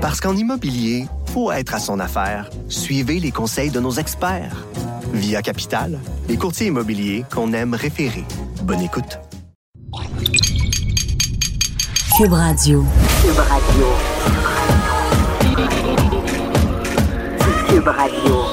[0.00, 2.48] Parce qu'en immobilier, faut être à son affaire.
[2.68, 4.64] Suivez les conseils de nos experts.
[5.12, 8.24] Via Capital, les courtiers immobiliers qu'on aime référer.
[8.62, 9.18] Bonne écoute.
[12.16, 12.84] Cube Radio.
[13.22, 13.86] Cube Radio.
[17.68, 18.44] Cube Radio.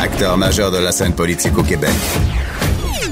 [0.00, 1.90] Acteur majeur de la scène politique au Québec.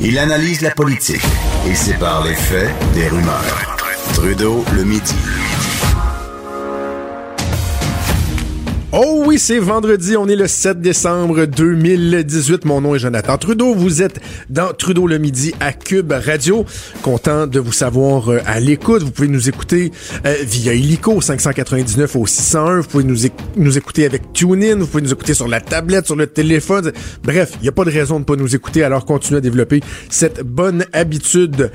[0.01, 1.27] Il analyse la politique
[1.67, 3.77] et sépare les faits des rumeurs.
[4.15, 5.15] Trudeau le midi.
[8.91, 12.65] Oh oui, c'est vendredi, on est le 7 décembre 2018.
[12.65, 13.75] Mon nom est Jonathan Trudeau.
[13.75, 16.65] Vous êtes dans Trudeau le midi à Cube Radio.
[17.03, 19.03] Content de vous savoir euh, à l'écoute.
[19.03, 19.93] Vous pouvez nous écouter
[20.25, 22.81] euh, via Illico 599 au 601.
[22.81, 23.19] Vous pouvez nous,
[23.57, 24.77] nous écouter avec TuneIn.
[24.77, 26.91] Vous pouvez nous écouter sur la tablette, sur le téléphone.
[27.23, 28.85] Bref, il n'y a pas de raison de ne pas nous écouter.
[28.85, 31.71] Alors continuez à développer cette bonne habitude.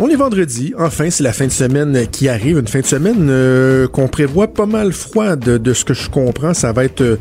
[0.00, 3.28] On est vendredi, enfin c'est la fin de semaine qui arrive, une fin de semaine
[3.30, 7.16] euh, qu'on prévoit pas mal froide de, ce que je comprends, ça va être euh,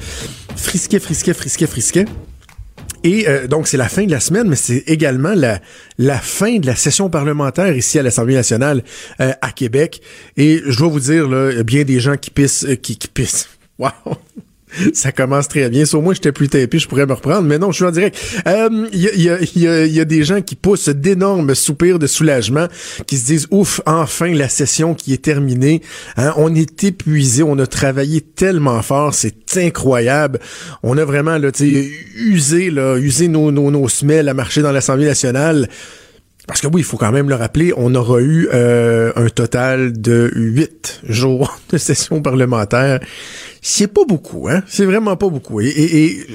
[0.56, 2.06] frisquet, frisquet, frisquet, frisquet.
[3.04, 5.60] Et euh, donc c'est la fin de la semaine, mais c'est également la,
[5.98, 8.84] la fin de la session parlementaire ici à l'Assemblée nationale
[9.18, 10.02] à Québec.
[10.36, 13.50] Et je dois vous dire, là, bien des gens qui pissent, qui, qui pissent.
[13.80, 13.92] Wow!
[14.94, 15.86] Ça commence très bien.
[15.86, 18.18] Sur moi, j'étais plus tapé, je pourrais me reprendre, mais non, je suis en direct.
[18.46, 22.08] Il euh, y, a, y, a, y, a, des gens qui poussent d'énormes soupirs de
[22.08, 22.68] soulagement,
[23.06, 25.82] qui se disent ouf, enfin la session qui est terminée.
[26.18, 30.40] Hein, on est épuisé, on a travaillé tellement fort, c'est incroyable.
[30.84, 31.50] On a vraiment là,
[32.16, 35.70] usé, là, usé nos, nos, nos semelles à marcher dans l'Assemblée nationale.
[36.48, 39.92] Parce que oui, il faut quand même le rappeler, on aura eu euh, un total
[39.92, 43.02] de huit jours de session parlementaire.
[43.62, 44.64] C'est pas beaucoup, hein?
[44.68, 45.62] C'est vraiment pas beaucoup.
[45.62, 46.26] Et,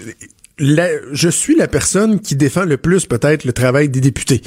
[0.58, 4.42] je suis la personne qui défend le plus peut-être le travail des députés.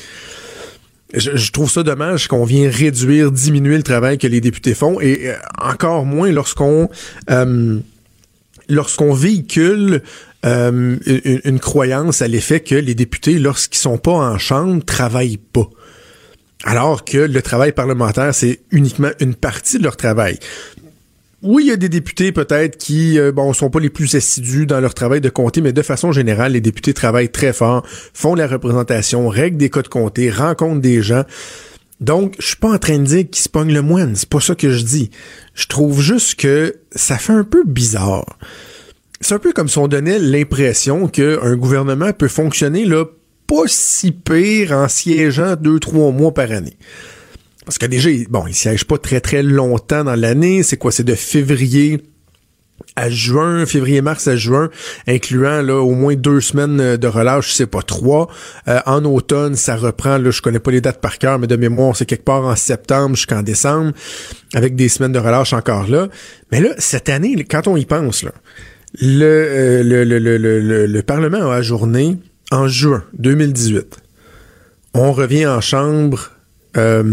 [1.14, 5.30] Je, trouve ça dommage qu'on vienne réduire, diminuer le travail que les députés font, et
[5.30, 6.90] euh, encore moins lorsqu'on
[7.30, 7.80] euh,
[9.14, 10.02] véhicule
[10.46, 10.98] euh,
[11.44, 15.70] une, croyance à l'effet que les députés, lorsqu'ils sont pas en chambre, travaillent pas.
[16.64, 20.40] Alors que le travail parlementaire, c'est uniquement une partie de leur travail.
[21.46, 24.66] Oui, il y a des députés peut-être qui euh, bon sont pas les plus assidus
[24.66, 28.34] dans leur travail de comté, mais de façon générale, les députés travaillent très fort, font
[28.34, 31.24] la représentation, règlent des codes comté, rencontrent des gens.
[32.02, 34.42] Donc, je suis pas en train de dire qu'ils se pognent le moine, c'est pas
[34.42, 35.12] ça que je dis.
[35.54, 38.26] Je trouve juste que ça fait un peu bizarre
[39.22, 43.06] c'est un peu comme si on donnait l'impression qu'un gouvernement peut fonctionner là,
[43.48, 46.78] pas si pire en siégeant deux, trois mois par année.
[47.66, 50.64] Parce que déjà, bon, il siège pas très très longtemps dans l'année.
[50.64, 50.92] C'est quoi?
[50.92, 52.02] C'est de février
[52.96, 54.70] à juin, février-mars à juin,
[55.08, 58.30] incluant là au moins deux semaines de relâche, je sais pas trois.
[58.68, 61.56] Euh, en automne, ça reprend, là, je connais pas les dates par cœur, mais de
[61.56, 63.92] mémoire, c'est quelque part en septembre jusqu'en décembre,
[64.54, 66.08] avec des semaines de relâche encore là.
[66.52, 68.32] Mais là, cette année, quand on y pense, là,
[69.04, 72.18] euh, le, le, le, le, le, Parlement a ajourné
[72.52, 73.98] en juin 2018.
[74.94, 76.32] On revient en chambre
[76.78, 77.04] euh,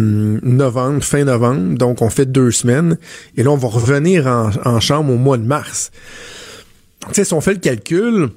[0.42, 2.98] novembre, fin novembre, donc on fait deux semaines,
[3.36, 5.90] et là on va revenir en, chambre au mois de mars.
[7.08, 8.28] Tu sais, si on fait le calcul,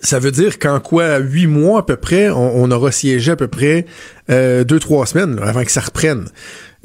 [0.00, 3.36] ça veut dire qu'en quoi, huit mois à peu près, on, on aura siégé à
[3.36, 3.86] peu près
[4.30, 6.26] euh, deux, trois semaines avant que ça reprenne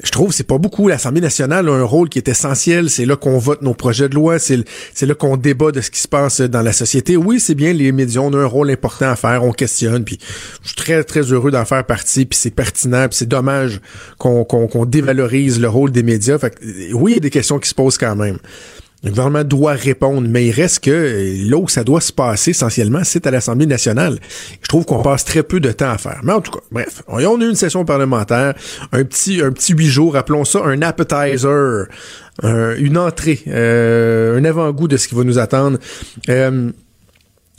[0.02, 0.88] je trouve c'est pas beaucoup.
[0.88, 2.90] L'Assemblée nationale a un rôle qui est essentiel.
[2.90, 4.38] C'est là qu'on vote nos projets de loi.
[4.38, 4.64] C'est,
[5.02, 7.16] là qu'on débat de ce qui se passe dans la société.
[7.16, 9.42] Oui, c'est bien, les médias ont un rôle important à faire.
[9.42, 10.04] On questionne.
[10.04, 10.18] Puis
[10.62, 12.26] je suis très, très heureux d'en faire partie.
[12.26, 13.08] Puis c'est pertinent.
[13.08, 13.80] Puis c'est dommage
[14.18, 16.38] qu'on dévalorise le rôle des médias.
[16.38, 16.54] Fait
[16.92, 18.38] oui, il y a des questions qui se posent quand même.
[19.06, 22.50] Le gouvernement doit répondre, mais il reste que euh, là où ça doit se passer
[22.50, 24.18] essentiellement, c'est à l'Assemblée nationale.
[24.60, 26.18] Je trouve qu'on passe très peu de temps à faire.
[26.24, 28.54] Mais en tout cas, bref, on a eu une session parlementaire,
[28.90, 31.86] un petit un petit huit jours, appelons ça un appetizer,
[32.42, 35.78] une entrée, euh, un avant-goût de ce qui va nous attendre.
[36.28, 36.72] Euh,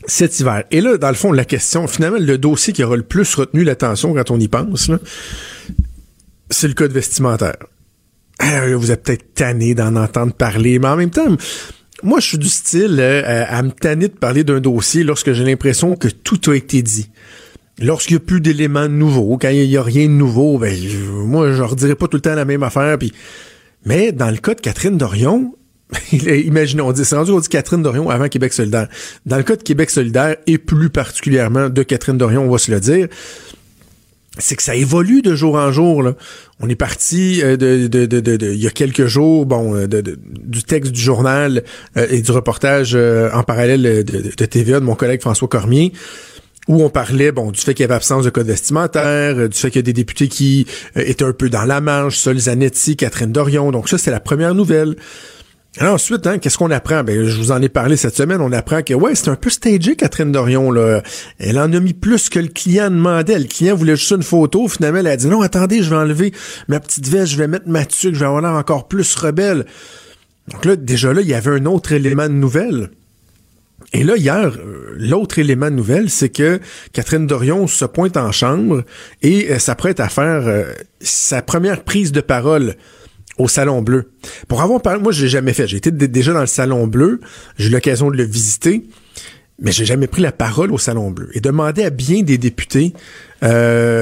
[0.05, 0.65] cet hiver.
[0.71, 3.63] Et là, dans le fond, la question, finalement, le dossier qui aura le plus retenu
[3.63, 4.91] l'attention quand on y pense,
[6.49, 7.57] c'est le code vestimentaire.
[8.43, 11.35] Euh, vous êtes peut-être tanné d'en entendre parler, mais en même temps,
[12.03, 15.43] moi, je suis du style euh, à me tanner de parler d'un dossier lorsque j'ai
[15.43, 17.09] l'impression que tout a été dit.
[17.79, 20.75] Lorsqu'il n'y a plus d'éléments nouveaux, quand il n'y a, rien de nouveau, ben,
[21.25, 22.97] moi, je redirai pas tout le temps la même affaire.
[23.85, 25.55] Mais dans le cas de Catherine Dorion,
[26.11, 28.87] imaginons, on dit, c'est rendu on dit Catherine Dorion avant Québec solidaire.
[29.25, 32.71] Dans le cas de Québec solidaire, et plus particulièrement de Catherine Dorion, on va se
[32.71, 33.07] le dire,
[34.39, 36.03] c'est que ça évolue de jour en jour.
[36.03, 36.13] Là.
[36.59, 39.87] On est parti euh, de, de, de, de, il y a quelques jours, bon, euh,
[39.87, 41.63] du texte du journal
[41.97, 45.91] euh, et du reportage en parallèle de, TVA de mon collègue François Cormier.
[46.67, 49.57] où on parlait bon du fait qu'il y avait absence de code vestimentaire, euh, du
[49.57, 50.67] fait qu'il y a des députés qui
[50.97, 53.71] euh, étaient un peu dans la marge, Sol Zanetti, Catherine Dorion.
[53.71, 54.95] Donc ça, c'est la première nouvelle.
[55.79, 57.03] Alors ensuite, hein, qu'est-ce qu'on apprend?
[57.03, 58.41] Ben, je vous en ai parlé cette semaine.
[58.41, 60.71] On apprend que ouais, c'est un peu stagé, Catherine Dorion.
[60.71, 61.03] Là.
[61.37, 63.37] Elle en a mis plus que le client demandait.
[63.37, 64.67] Le client voulait juste une photo.
[64.67, 66.33] Finalement, elle a dit non, attendez, je vais enlever
[66.67, 69.65] ma petite veste, je vais mettre ma tuque, je vais avoir l'air encore plus rebelle.
[70.51, 72.89] Donc là, déjà là, il y avait un autre élément de nouvelle.
[73.93, 76.59] Et là, hier, euh, l'autre élément de nouvelle, c'est que
[76.91, 78.83] Catherine Dorion se pointe en chambre
[79.21, 82.75] et euh, s'apprête à faire euh, sa première prise de parole
[83.37, 84.11] au Salon Bleu.
[84.47, 85.67] Pour avoir parlé, moi, je l'ai jamais fait.
[85.67, 87.19] J'ai été déjà dans le Salon Bleu,
[87.57, 88.87] j'ai eu l'occasion de le visiter,
[89.59, 91.29] mais j'ai jamais pris la parole au Salon Bleu.
[91.33, 92.93] Et demander à bien des députés,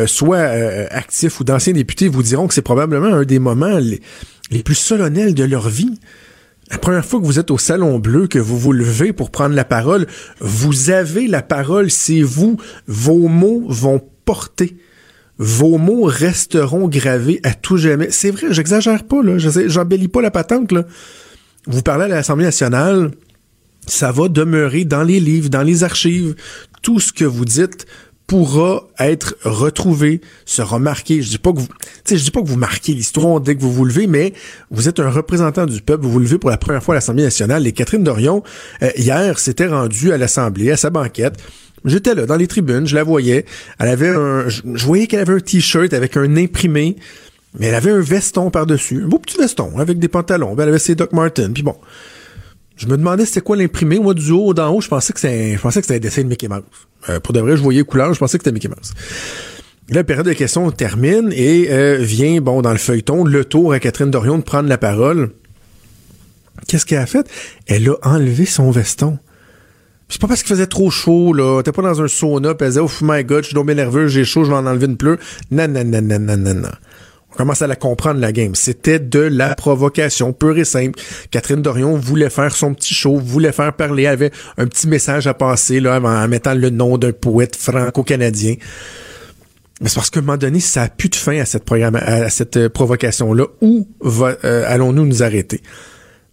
[0.07, 0.43] soit
[0.91, 3.79] actifs ou d'anciens députés, vous diront que c'est probablement un des moments
[4.51, 5.99] les plus solennels de leur vie.
[6.71, 9.53] La première fois que vous êtes au Salon Bleu, que vous vous levez pour prendre
[9.53, 10.07] la parole,
[10.39, 12.57] vous avez la parole, c'est vous.
[12.87, 14.75] Vos mots vont porter.
[15.37, 18.07] Vos mots resteront gravés à tout jamais.
[18.11, 19.37] C'est vrai, j'exagère pas, là.
[19.37, 20.85] J'embellis pas la patente, là.
[21.67, 23.11] Vous parlez à l'Assemblée nationale,
[23.87, 26.35] ça va demeurer dans les livres, dans les archives.
[26.81, 27.85] Tout ce que vous dites
[28.27, 31.21] pourra être retrouvé, se remarquer.
[31.21, 31.67] Je dis pas que vous,
[32.09, 34.33] je dis pas que vous marquez l'histoire dès que vous vous levez, mais
[34.71, 36.05] vous êtes un représentant du peuple.
[36.05, 37.67] Vous vous levez pour la première fois à l'Assemblée nationale.
[37.67, 38.43] Et Catherine Dorion
[38.81, 41.37] euh, hier s'était rendue à l'Assemblée à sa banquette.
[41.85, 43.45] J'étais là dans les tribunes, je la voyais.
[43.79, 46.95] Elle avait un, je, voyais qu'elle avait un t-shirt avec un imprimé,
[47.59, 50.55] mais elle avait un veston par dessus, un beau petit veston avec des pantalons.
[50.59, 51.53] Elle avait ses Doc Martens.
[51.53, 51.75] Puis bon,
[52.75, 53.99] je me demandais c'était quoi l'imprimé.
[53.99, 56.23] Moi, du haut d'en haut, je pensais que c'était, je pensais que c'était un dessin
[56.23, 56.63] de Mickey Mouse.
[57.09, 58.93] Euh, pour de vrai, je voyais couleur, je pensais que c'était Mickey Mouse.
[59.89, 63.79] La période de questions termine et euh, vient, bon, dans le feuilleton, le tour à
[63.79, 65.29] Catherine Dorion de prendre la parole.
[66.67, 67.29] Qu'est-ce qu'elle a fait?
[67.67, 69.19] Elle a enlevé son veston.
[70.09, 71.61] C'est pas parce qu'il faisait trop chaud, là.
[71.63, 74.07] T'es pas dans un sauna, pis elle disait, oh my god, je suis tombé nerveux,
[74.07, 75.17] j'ai chaud, je vais en enlever une pleure.
[75.51, 76.69] Non, non, non, non, non, non.
[77.31, 78.55] On commence à la comprendre, la game.
[78.55, 80.99] C'était de la provocation pure et simple.
[81.31, 85.33] Catherine Dorion voulait faire son petit show, voulait faire parler, avait un petit message à
[85.33, 88.55] passer, là, en mettant le nom d'un poète franco-canadien.
[89.81, 91.95] Mais c'est parce qu'à un moment donné, ça a plus de fin à cette, programme,
[91.95, 93.45] à cette euh, provocation-là.
[93.59, 95.61] Où euh, allons-nous nous arrêter?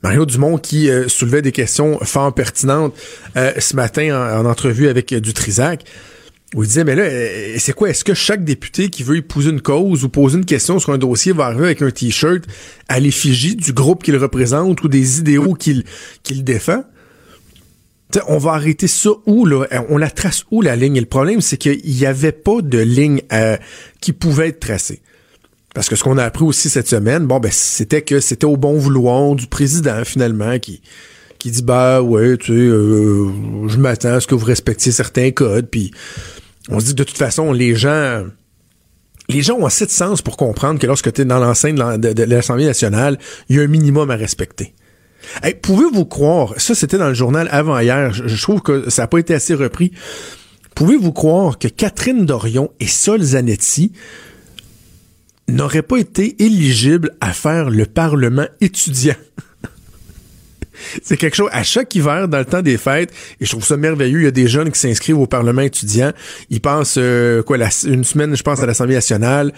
[0.03, 2.95] Mario Dumont qui euh, soulevait des questions fort pertinentes
[3.35, 5.85] ce matin en, entrevue avec Dutrisac
[6.55, 7.91] où il disait, mais là, euh, c'est quoi?
[7.91, 10.99] Est-ce que chaque député qui veut épouser une cause ou poser une question sur un
[10.99, 12.45] dossier va arriver avec un T-shirt
[12.89, 15.85] à l'effigie du groupe qu'il représente ou des idéaux qu'il
[16.23, 16.85] qu'il défend?
[18.29, 19.65] on va arrêter ça où, là?
[19.89, 20.97] On la trace où, la ligne?
[20.97, 23.57] Et le problème, c'est qu'il n'y avait pas de ligne euh,
[24.03, 25.01] qui pouvait être tracée.
[25.75, 28.57] Parce que ce qu'on a appris aussi cette semaine, bon, ben, c'était que c'était au
[28.57, 30.83] bon vouloir du président, finalement, qui
[31.39, 35.33] qui dit bah ouais tu sais euh, je m'attends à ce que vous respectiez certains
[35.33, 35.91] codes puis
[36.69, 38.25] on se dit de toute façon, les gens
[39.29, 42.23] les gens ont assez de sens pour comprendre que lorsque tu es dans l'enceinte de,
[42.25, 44.75] l'Assemblée nationale, il y a un minimum à respecter.
[45.63, 49.33] Pouvez-vous croire, ça c'était dans le journal avant-hier, je, trouve que ça n'a pas été
[49.35, 49.93] assez repris,
[50.75, 53.93] pouvez-vous croire que Catherine Dorion et Sol Zanetti
[55.49, 59.15] n'auraient pas été éligibles à faire le Parlement étudiant?
[61.03, 63.77] c'est quelque chose à chaque hiver dans le temps des fêtes et je trouve ça
[63.77, 66.13] merveilleux il y a des jeunes qui s'inscrivent au parlement étudiant.
[66.51, 69.53] Ils passent euh, quoi une semaine je pense à l'Assemblée nationale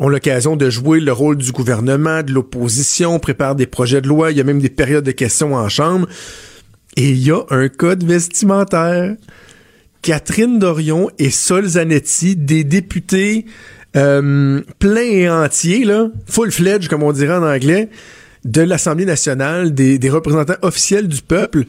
[0.00, 4.30] ont l'occasion de jouer le rôle du gouvernement de l'opposition préparent des projets de loi
[4.30, 6.08] il y a même des périodes de questions en chambre.
[6.96, 9.14] Et il y a un code vestimentaire.
[10.02, 13.46] Catherine Dorion et Sol Zanetti des députés
[13.96, 17.88] euh, pleins et entiers là full fledged comme on dirait en anglais
[18.44, 21.64] de l'Assemblée nationale, des, représentants officiels du peuple,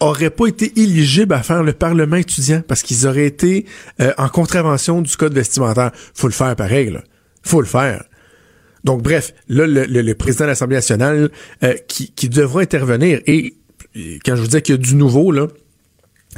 [0.00, 3.66] auraient pas été éligibles à faire le Parlement étudiant parce qu'ils auraient été
[4.00, 5.92] euh, en contravention du code vestimentaire.
[6.14, 7.02] Faut le faire pareil, là.
[7.42, 8.04] Faut le faire.
[8.84, 11.30] Donc, bref, là, le, président de l'Assemblée nationale
[11.62, 13.54] euh, qui, qui devra intervenir, et
[14.24, 15.46] quand je vous dis qu'il y a du nouveau, là,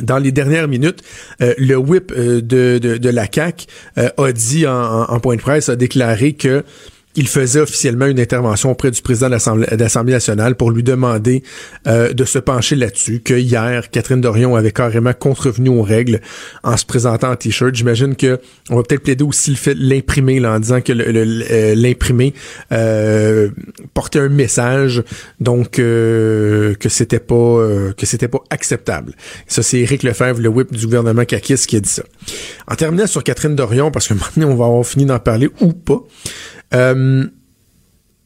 [0.01, 1.03] dans les dernières minutes,
[1.41, 6.33] euh, le whip de, de, la CAC a dit en, point de presse, a déclaré
[6.33, 6.65] que
[7.17, 11.43] il faisait officiellement une intervention auprès du président de l'Assemblée nationale pour lui demander
[11.87, 16.21] euh, de se pencher là-dessus, que hier, Catherine Dorion avait carrément contrevenu aux règles
[16.63, 17.75] en se présentant en t-shirt.
[17.75, 18.41] J'imagine que
[18.71, 22.35] on va peut-être plaider aussi le fait de l'imprimer en disant que euh, l'imprimé
[22.73, 23.51] euh,
[23.93, 25.03] portait un message,
[25.41, 27.35] donc que c'était pas
[27.97, 29.13] que c'était pas acceptable.
[29.47, 32.03] Ça, c'est Éric Lefebvre, le whip du gouvernement Kakis, qui a dit ça.
[32.69, 35.73] En terminant sur Catherine Dorion, parce que maintenant on va avoir fini d'en parler ou
[35.73, 36.03] pas.
[36.75, 37.27] Euh,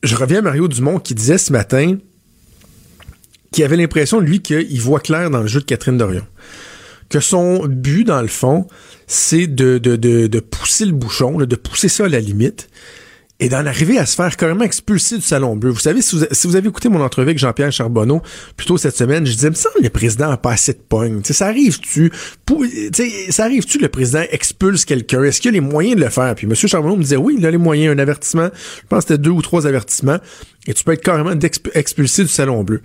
[0.03, 1.99] je reviens à Mario Dumont qui disait ce matin
[3.53, 6.27] qu'il avait l'impression, lui, qu'il voit clair dans le jeu de Catherine Dorion.
[7.09, 8.67] que son but, dans le fond,
[9.07, 12.69] c'est de, de, de, pousser le bouchon, de pousser ça à la limite
[13.41, 15.71] et d'en arriver à se faire carrément expulser du Salon Bleu.
[15.71, 18.21] Vous savez, si vous, avez écouté mon entrevue avec Jean-Pierre Charbonneau
[18.57, 20.79] plus tôt cette semaine, je disais, me semble le président a pas assez de
[21.23, 22.11] ça arrive-tu?
[23.31, 25.23] Ça arrive-tu le président expulse quelqu'un?
[25.23, 26.35] Est-ce qu'il a les moyens de le faire?
[26.35, 26.55] Puis M.
[26.55, 28.49] Charbonneau me disait, oui, il a les moyens, un avertissement.
[28.53, 30.19] Je pense que c'était deux ou trois avertissements.
[30.67, 31.33] Et tu peux être carrément
[31.75, 32.83] expulsé du Salon Bleu.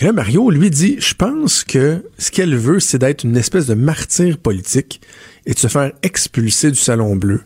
[0.00, 3.66] Et là, Mario, lui, dit, je pense que ce qu'elle veut, c'est d'être une espèce
[3.66, 5.02] de martyr politique
[5.44, 7.42] et de se faire expulser du Salon Bleu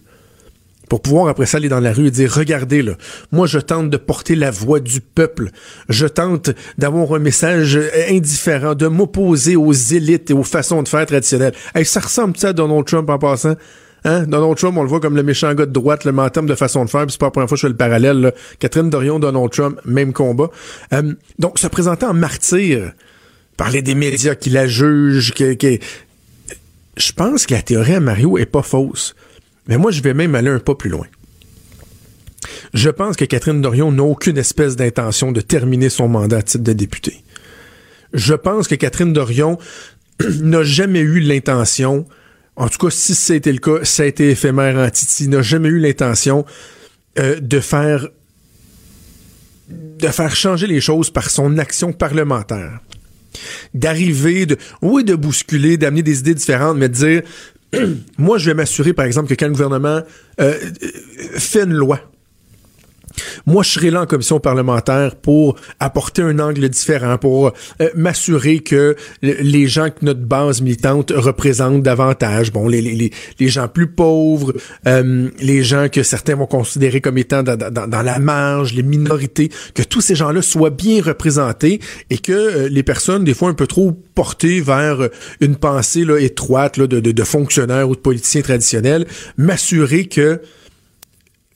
[0.95, 2.93] pour pouvoir après ça aller dans la rue et dire regardez là,
[3.33, 5.51] moi je tente de porter la voix du peuple,
[5.89, 7.77] je tente d'avoir un message
[8.09, 11.53] indifférent, de m'opposer aux élites et aux façons de faire traditionnelles.
[11.83, 13.57] Ça ressemble ça à Donald Trump en passant?
[14.05, 14.23] Hein?
[14.29, 16.55] Donald Trump, on le voit comme le méchant gars de droite, le en termes de
[16.55, 18.33] façon de faire, puis c'est pas la première fois que je fais le parallèle.
[18.61, 20.51] Catherine Dorion, Donald Trump, même combat.
[20.93, 22.93] Euh, donc, se présenter en martyr,
[23.57, 25.33] parler des médias qui la jugent,
[26.97, 29.17] je pense que la théorie à Mario est pas fausse.
[29.67, 31.07] Mais moi, je vais même aller un pas plus loin.
[32.75, 36.65] Je pense que Catherine Dorion n'a aucune espèce d'intention de terminer son mandat à titre
[36.65, 37.23] de député.
[38.13, 39.59] Je pense que Catherine Dorion
[40.43, 42.07] n'a jamais eu l'intention,
[42.57, 45.69] en tout cas si c'était le cas, ça a été éphémère en Titi, n'a jamais
[45.69, 46.45] eu l'intention
[47.19, 48.09] euh, de faire
[49.69, 52.81] de faire changer les choses par son action parlementaire.
[53.73, 57.23] D'arriver, de, oui, de bousculer, d'amener des idées différentes, mais de dire,
[58.19, 60.03] moi, je vais m'assurer, par exemple, que quand le gouvernement
[60.41, 60.55] euh,
[61.37, 62.01] fait une loi,
[63.47, 68.61] moi, je serai là en commission parlementaire pour apporter un angle différent, pour euh, m'assurer
[68.61, 74.53] que les gens que notre base militante représente davantage, bon, les, gens plus pauvres,
[74.87, 79.83] euh, les gens que certains vont considérer comme étant dans, la marge, les minorités, que
[79.83, 81.81] tous ces gens-là soient bien représentés
[82.11, 85.09] et que euh, les personnes, des fois un peu trop portées vers
[85.41, 89.07] une pensée étroite de, de fonctionnaires ou de politiciens traditionnels,
[89.37, 90.41] m'assurer que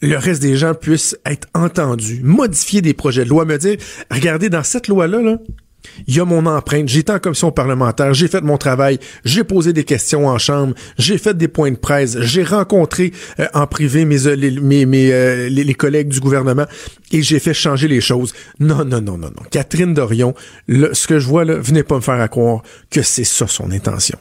[0.00, 3.76] le reste des gens puissent être entendus, modifier des projets de loi, me dire,
[4.10, 5.38] regardez, dans cette loi-là, là,
[6.06, 6.88] il y a mon empreinte.
[6.88, 11.18] J'étais en commission parlementaire, j'ai fait mon travail, j'ai posé des questions en chambre, j'ai
[11.18, 15.74] fait des points de presse, j'ai rencontré euh, en privé mes, euh, mes euh, les,
[15.74, 16.66] collègues du gouvernement
[17.12, 18.32] et j'ai fait changer les choses.
[18.60, 19.42] Non, non, non, non, non.
[19.50, 20.34] Catherine Dorion,
[20.68, 23.70] ce que je vois là, venez pas me faire à croire que c'est ça son
[23.70, 24.18] intention.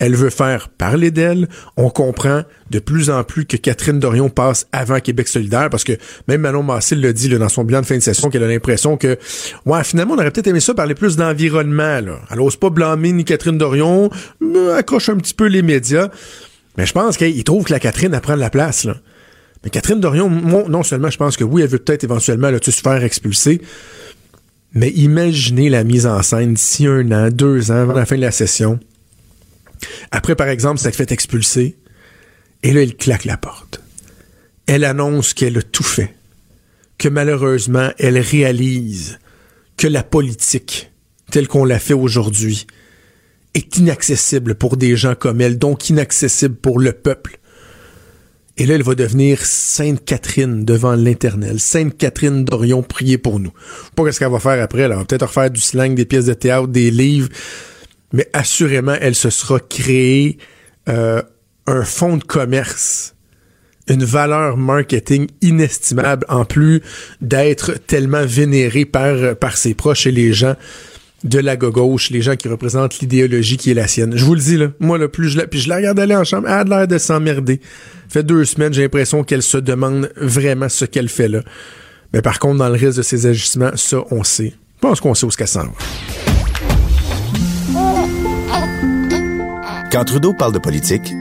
[0.00, 1.46] Elle veut faire parler d'elle.
[1.76, 5.92] On comprend de plus en plus que Catherine Dorion passe avant Québec solidaire parce que
[6.26, 8.48] même Manon Massé l'a dit là, dans son bilan de fin de session qu'elle a
[8.48, 9.18] l'impression que
[9.66, 12.00] ouais, finalement, on aurait peut-être aimé ça parler plus d'environnement.
[12.00, 12.18] Là.
[12.30, 16.08] Elle ose pas blâmer ni Catherine Dorion, mais accroche un petit peu les médias.
[16.78, 18.84] Mais je pense qu'il trouve que la Catherine a prendre la place.
[18.84, 18.96] Là.
[19.62, 22.70] Mais Catherine Dorion, non seulement je pense que oui, elle veut peut-être éventuellement là, se
[22.70, 23.60] faire expulser,
[24.72, 28.22] mais imaginez la mise en scène d'ici un an, deux ans, avant la fin de
[28.22, 28.80] la session
[30.10, 31.76] après, par exemple, ça fait expulser.
[32.62, 33.80] Et là, il claque la porte.
[34.66, 36.14] Elle annonce qu'elle a tout fait.
[36.98, 39.18] Que malheureusement, elle réalise
[39.76, 40.92] que la politique,
[41.30, 42.66] telle qu'on l'a fait aujourd'hui,
[43.54, 47.38] est inaccessible pour des gens comme elle, donc inaccessible pour le peuple.
[48.56, 51.58] Et là, elle va devenir Sainte Catherine devant l'internel.
[51.58, 53.52] Sainte Catherine d'Orion, priez pour nous.
[53.96, 54.82] Pas qu'est-ce qu'elle va faire après.
[54.82, 57.30] Elle va peut-être refaire du slang, des pièces de théâtre, des livres
[58.12, 60.38] mais assurément, elle se sera créée
[60.88, 61.22] euh,
[61.66, 63.14] un fonds de commerce,
[63.88, 66.82] une valeur marketing inestimable, en plus
[67.20, 70.56] d'être tellement vénérée par, par ses proches et les gens
[71.24, 74.16] de la gauche, les gens qui représentent l'idéologie qui est la sienne.
[74.16, 76.16] Je vous le dis, là, moi, le plus je la, puis je la regarde aller
[76.16, 77.60] en chambre, elle a l'air de s'emmerder.
[78.08, 81.42] Fait deux semaines, j'ai l'impression qu'elle se demande vraiment ce qu'elle fait là.
[82.12, 84.54] Mais par contre, dans le reste de ses agissements, ça, on sait.
[84.76, 86.29] Je pense qu'on sait où ce qu'elle s'en va.
[89.92, 91.12] Quand Trudeau parle de politique,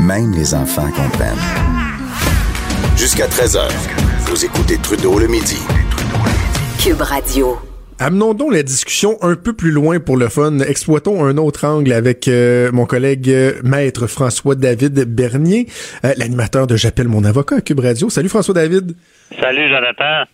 [0.00, 1.38] même les enfants comprennent.
[2.96, 3.68] Jusqu'à 13h,
[4.26, 5.62] vous écoutez Trudeau le midi.
[6.82, 7.56] Cube Radio.
[8.00, 10.58] Amenons donc la discussion un peu plus loin pour le fun.
[10.58, 15.68] Exploitons un autre angle avec euh, mon collègue euh, maître François-David Bernier,
[16.04, 18.10] euh, l'animateur de J'appelle mon avocat à Cube Radio.
[18.10, 18.96] Salut François-David.
[19.40, 20.24] Salut Jonathan.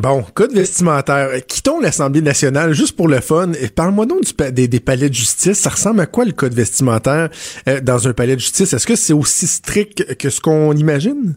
[0.00, 1.28] Bon, code vestimentaire.
[1.46, 3.52] Quittons l'Assemblée nationale juste pour le fun.
[3.74, 5.58] Parle-moi donc des, des, palais de justice.
[5.58, 7.28] Ça ressemble à quoi le code vestimentaire
[7.68, 8.72] euh, dans un palais de justice?
[8.72, 11.36] Est-ce que c'est aussi strict que ce qu'on imagine?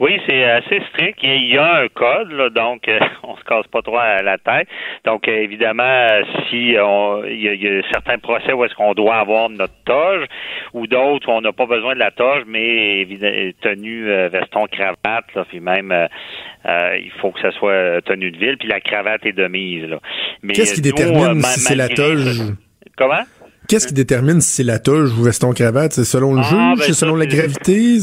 [0.00, 1.18] Oui, c'est assez strict.
[1.22, 4.38] Il y a un code, là, donc euh, on se casse pas trop à la
[4.38, 4.66] tête.
[5.04, 6.08] Donc euh, évidemment,
[6.48, 10.26] si on, il, y a, certains procès où est-ce qu'on doit avoir notre toge,
[10.72, 13.06] ou d'autres où on n'a pas besoin de la toge, mais
[13.60, 15.94] tenue euh, veston cravate, là, puis même
[16.64, 19.84] il faut que ça soit tenue de ville, puis la cravate est de mise.
[19.84, 19.98] Là.
[20.54, 22.40] Qu'est-ce qui détermine si c'est la toge?
[22.96, 23.22] Comment?
[23.68, 25.92] qu'est-ce qui détermine si c'est la toge ou veston cravate?
[25.92, 27.98] C'est selon le Ah, juge, ben, c'est selon la c'est- gravité?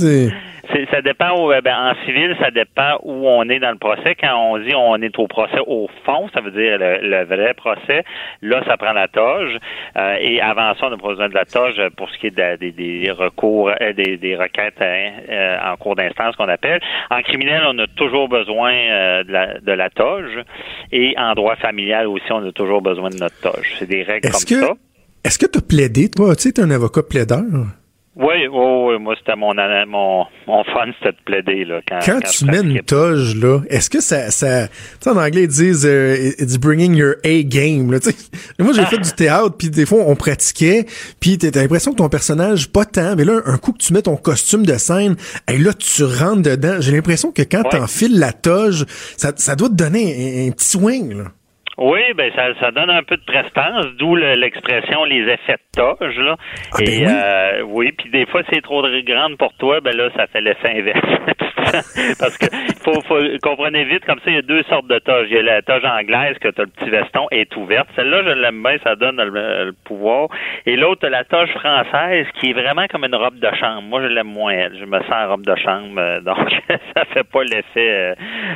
[0.91, 4.15] Ça dépend où, euh, ben, en civil, ça dépend où on est dans le procès.
[4.15, 7.53] Quand on dit on est au procès au fond, ça veut dire le, le vrai
[7.53, 8.03] procès.
[8.41, 9.57] Là, ça prend la toge.
[9.97, 12.31] Euh, et avant ça, on n'a pas besoin de la toge pour ce qui est
[12.31, 16.79] de des, recours, euh, des, des requêtes euh, euh, en cours d'instance qu'on appelle.
[17.09, 20.39] En criminel, on a toujours besoin euh, de, la, de la toge.
[20.91, 23.75] Et en droit familial aussi, on a toujours besoin de notre toge.
[23.79, 24.73] C'est des règles comme que ça.
[25.23, 26.35] est-ce que tu as plaidé, toi?
[26.35, 27.43] Tu sais, t'es un avocat plaideur.
[28.21, 29.53] Oui, oui, oui, moi, c'était mon,
[29.87, 31.79] mon, mon fun, c'était de plaider, là.
[31.87, 35.15] Quand, Quand quand tu mets une toge, là, est-ce que ça, ça, tu sais, en
[35.15, 38.15] anglais, ils disent, euh, it's bringing your A game, là, tu sais.
[38.59, 40.85] Moi, j'ai fait du théâtre, puis des fois, on pratiquait,
[41.21, 43.93] puis t'as t'as l'impression que ton personnage, pas tant, mais là, un coup que tu
[43.93, 45.15] mets ton costume de scène,
[45.49, 46.75] et là, tu rentres dedans.
[46.81, 47.79] J'ai l'impression que quand Ouais.
[47.79, 48.85] t'enfiles la toge,
[49.15, 51.23] ça, ça doit te donner un, un petit swing, là.
[51.79, 55.81] Oui, ben ça, ça donne un peu de prestance, d'où le- l'expression les effets de
[55.81, 56.35] toge, là.
[56.73, 57.05] Ah, ben Et oui.
[57.07, 60.41] euh, oui, puis des fois c'est trop de- grande pour toi, ben là ça fait
[60.41, 60.99] l'effet inverse.
[62.19, 62.47] Parce que
[62.83, 65.27] faut, faut comprenez vite comme ça, il y a deux sortes de toges.
[65.29, 67.87] Il y a la toge anglaise que tu as le petit veston est ouverte.
[67.95, 70.29] Celle-là, je l'aime bien, ça donne le, le pouvoir.
[70.65, 73.83] Et l'autre, la toge française qui est vraiment comme une robe de chambre.
[73.83, 74.77] Moi, je l'aime moins elle.
[74.79, 76.37] Je me sens en robe de chambre, euh, donc
[76.95, 78.13] ça fait pas l'effet euh,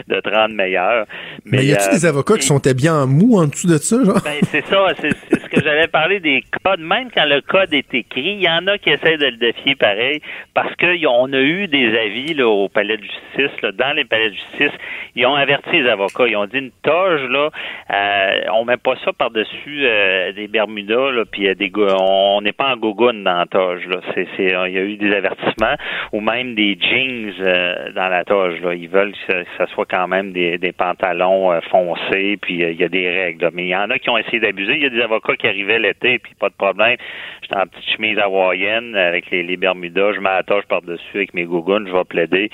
[0.08, 1.06] de te rendre meilleur.
[1.46, 3.98] Mais, y a-tu euh, des avocats qui sont habillés en mou en dessous de ça,
[4.24, 6.80] ben, c'est ça, c'est ce que j'allais parler des codes.
[6.80, 9.76] Même quand le code est écrit, il y en a qui essaient de le défier
[9.76, 10.22] pareil,
[10.54, 14.30] parce qu'on a eu des avis là, au palais de justice, là, dans les palais
[14.30, 14.72] de justice,
[15.16, 17.50] ils ont averti les avocats, ils ont dit une toge, là,
[17.92, 22.54] euh, on met pas ça par-dessus euh, des Bermudas, là, puis euh, des on n'est
[22.54, 23.98] pas en gogoune dans la toge, là.
[24.14, 25.76] C'est, il y a eu des avertissements,
[26.12, 28.74] ou même des jeans euh, dans la toge, là.
[28.74, 32.80] Ils veulent que ça, soit quand même des, des pantalons euh, foncés, puis euh, il
[32.80, 33.50] y a des règles.
[33.54, 34.74] Mais il y en a qui ont essayé d'abuser.
[34.76, 36.98] Il y a des avocats qui arrivaient l'été, puis pas de problème.
[37.42, 41.88] J'étais en petite chemise hawaïenne avec les, les Bermudas, je toge par-dessus avec mes gougounes,
[41.88, 42.50] je vais plaider,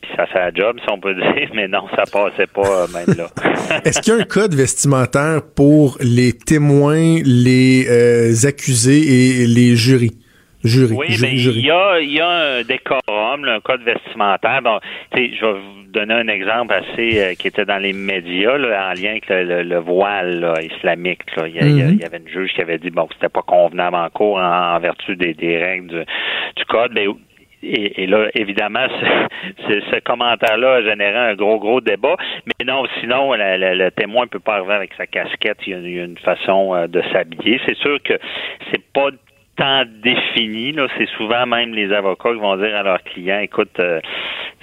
[0.00, 2.86] puis ça fait la job, si on peut dire, mais non, ça passait pas euh,
[2.92, 3.28] même là.
[3.84, 9.76] Est-ce qu'il y a un code vestimentaire pour les témoins, les euh, accusés et les
[9.76, 10.16] jurys?
[10.96, 14.60] Oui, jury, ben, il y a, il y a un décorum, là, un code vestimentaire.
[14.62, 14.78] Bon,
[15.14, 18.56] tu sais, je vais vous donner un exemple assez euh, qui était dans les médias,
[18.58, 21.22] là, en lien avec le, le- le voile là, islamique.
[21.36, 21.48] Là.
[21.48, 21.56] Il,
[22.00, 24.74] y avait une juge qui avait dit bon que c'était pas convenable en cours en,
[24.76, 26.00] en vertu des, des règles du,
[26.56, 26.92] du code.
[26.94, 27.06] Mais
[27.60, 32.16] et, et là, évidemment, ce, ce- ce commentaire-là a généré un gros, gros débat.
[32.46, 35.58] Mais non, sinon, la- la- le témoin peut pas arriver avec sa casquette.
[35.66, 37.60] Il y a, a une façon euh, de s'habiller.
[37.66, 38.14] C'est sûr que
[38.70, 39.08] c'est pas
[39.58, 40.72] tant défini.
[40.72, 44.00] Là, c'est souvent même les avocats qui vont dire à leurs clients, écoute, euh,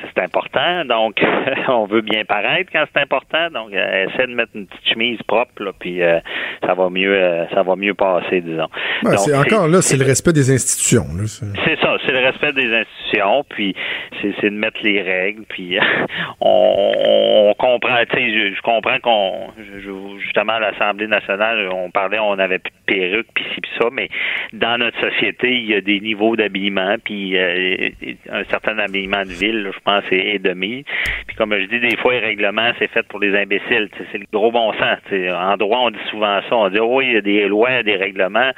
[0.01, 1.21] c'est important, donc
[1.67, 5.19] on veut bien paraître quand c'est important, donc euh, essaie de mettre une petite chemise
[5.27, 6.19] propre, là, puis euh,
[6.65, 8.67] ça va mieux, euh, ça va mieux passer, disons.
[9.03, 11.05] Donc, c'est encore là, c'est le respect des institutions.
[11.17, 13.75] Là, c'est- c'est ça, c'est le respect des institutions, puis
[14.21, 15.77] c'est c'est de mettre les règles, puis
[16.41, 17.34] on, on
[18.05, 19.53] tu sais, je, je comprends qu'on,
[20.19, 23.87] justement à l'Assemblée nationale, on parlait, on avait plus de perruques, puis ci, puis ça,
[23.91, 24.09] mais
[24.53, 27.89] dans notre société, il y a des niveaux d'habillement, puis euh,
[28.31, 30.85] un certain habillement de ville, je pense, est, est de mise.
[31.27, 34.25] Puis comme je dis, des fois, les règlements, c'est fait pour les imbéciles, c'est le
[34.31, 34.99] gros bon sens.
[35.11, 37.95] En droit, on dit souvent ça, on dit, oh, il y a des lois, des
[37.95, 38.51] règlements,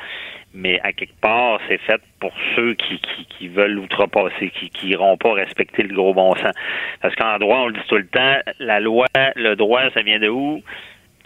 [0.53, 4.87] mais à quelque part, c'est fait pour ceux qui, qui, qui veulent outrepasser, qui qui
[4.89, 6.53] iront pas respecter le gros bon sens.
[7.01, 10.19] Parce qu'en droit, on le dit tout le temps, la loi, le droit, ça vient
[10.19, 10.61] de où?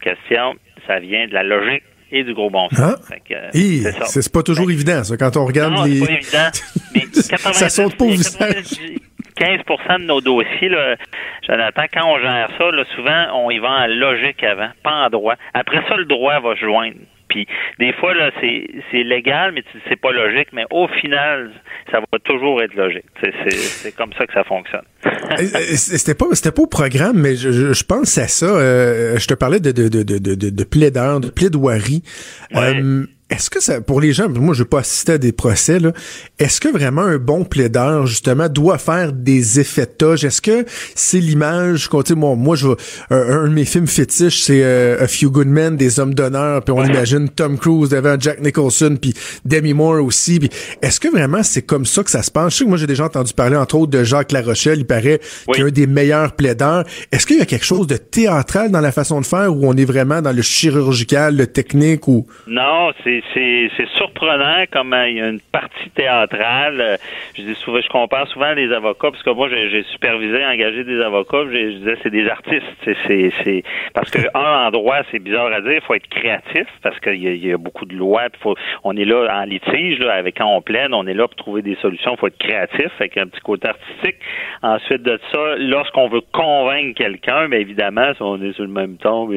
[0.02, 0.56] Question,
[0.88, 2.96] ça vient de la logique et du gros bon sens.
[3.26, 6.00] Que, euh, c'est pas toujours évident, ça, quand on regarde Non, les.
[6.00, 6.50] c'est pas évident.
[6.94, 7.22] Mais 90,
[7.54, 9.00] Ça saute pas au 90,
[9.36, 9.58] 15
[10.00, 10.96] de nos dossiers, là,
[11.48, 15.10] Jonathan, quand on gère ça, là, souvent, on y va en logique avant, pas en
[15.10, 15.36] droit.
[15.54, 16.98] Après ça, le droit va se joindre.
[17.32, 17.48] Puis
[17.80, 21.50] des fois, là, c'est, c'est légal, mais c'est pas logique, mais au final,
[21.92, 23.06] ça va toujours être logique.
[23.24, 24.86] C'est, c'est, c'est comme ça que ça fonctionne.
[25.38, 28.46] C'était pas, c'était pas au programme, mais je, je, je pense à ça.
[28.46, 32.04] euh, je te parlais de, de, de, de, de, de plaideur, de plaidoirie.
[32.54, 32.76] Ouais.
[32.82, 35.80] Euh, est-ce que ça, pour les gens, moi, je vais pas assister à des procès,
[35.80, 35.94] là.
[36.38, 40.24] Est-ce que vraiment un bon plaideur, justement, doit faire des effets de toge?
[40.26, 40.66] Est-ce que
[40.96, 42.68] c'est l'image qu'on, tu sais, moi, moi, je
[43.10, 46.62] un, un de mes films fétiches, c'est euh, A Few Good Men, des hommes d'honneur,
[46.64, 49.14] puis on imagine Tom Cruise devant Jack Nicholson, puis
[49.46, 50.40] Demi Moore aussi.
[50.82, 52.54] Est-ce que vraiment c'est comme ça que ça se passe?
[52.54, 54.80] Je sais que moi, j'ai déjà entendu parler, entre autres, de Jacques Larochelle.
[54.80, 55.54] Il paraît Oui.
[55.56, 56.84] qu'il est un des meilleurs plaideurs.
[57.12, 59.74] Est-ce qu'il y a quelque chose de théâtral dans la façon de faire où on
[59.78, 62.26] est vraiment dans le chirurgical, le technique ou...
[62.48, 66.98] Non, c'est c'est surprenant comme il y a une partie théâtrale.
[67.36, 71.02] Je dis souvent, je compare souvent les avocats parce que moi j'ai supervisé, engagé des
[71.02, 71.44] avocats.
[71.52, 72.66] Je, disais c'est des artistes.
[72.84, 77.00] C'est parce que un en droit c'est bizarre à dire, il faut être créatif parce
[77.00, 78.28] qu'il y, y, a beaucoup de lois.
[78.40, 81.36] Faut, on est là en litige là, avec quand on plaide, on est là pour
[81.36, 82.14] trouver des solutions.
[82.14, 84.18] Il faut être créatif avec un petit côté artistique.
[84.64, 88.98] Ensuite de ça, lorsqu'on veut convaincre quelqu'un, bien évidemment, si on est sur le même
[88.98, 89.30] ton,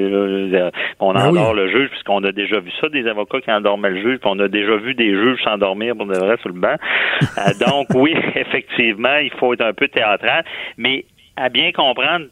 [1.00, 4.18] on endort le juge puisqu'on a déjà vu ça, des avocats qui endormaient le juge,
[4.18, 6.76] puis on a déjà vu des juges s'endormir pour de vrai sur le banc.
[7.22, 10.44] Euh, donc oui, effectivement, il faut être un peu théâtral,
[10.76, 11.04] mais
[11.36, 12.26] à bien comprendre,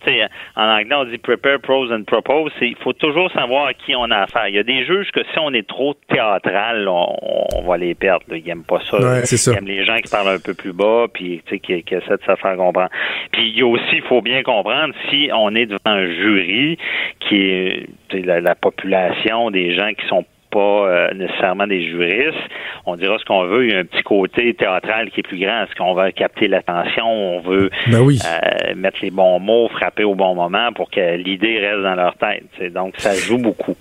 [0.57, 4.05] en anglais on dit prepare, pros and propose, il faut toujours savoir à qui on
[4.05, 4.46] a affaire.
[4.48, 8.24] Il y a des juges que si on est trop théâtral, on, va les perdre.
[8.31, 8.98] Ils n'aiment pas ça.
[8.98, 12.22] ils aiment les gens qui parlent un peu plus bas, puis qui, qui essaient de
[12.24, 12.90] se faire comprendre.
[13.33, 16.78] Puis il y a aussi, il faut bien comprendre, si on est devant un jury
[17.20, 22.38] qui est la, la population des gens qui sont pas euh, nécessairement des juristes.
[22.86, 23.66] On dira ce qu'on veut.
[23.66, 25.64] Il y a un petit côté théâtral qui est plus grand.
[25.64, 27.06] Est-ce qu'on veut capter l'attention?
[27.06, 31.58] On veut ben euh, mettre les bons mots, frapper au bon moment pour que l'idée
[31.58, 32.72] reste dans leur tête.
[32.72, 33.76] Donc, ça joue beaucoup.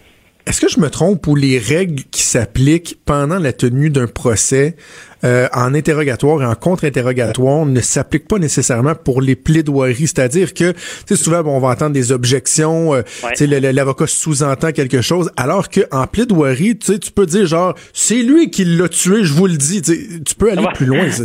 [0.48, 4.76] Est-ce que je me trompe ou les règles qui s'appliquent pendant la tenue d'un procès
[5.24, 10.08] euh, en interrogatoire et en contre-interrogatoire ne s'appliquent pas nécessairement pour les plaidoiries?
[10.08, 13.02] C'est-à-dire que, tu sais, souvent, on va entendre des objections, euh,
[13.36, 17.46] tu sais, l'avocat sous-entend quelque chose, alors que en plaidoirie, tu sais, tu peux dire
[17.46, 19.82] genre, c'est lui qui l'a tué, je vous le dis.
[19.82, 21.10] Tu peux aller plus loin.
[21.12, 21.24] Ça.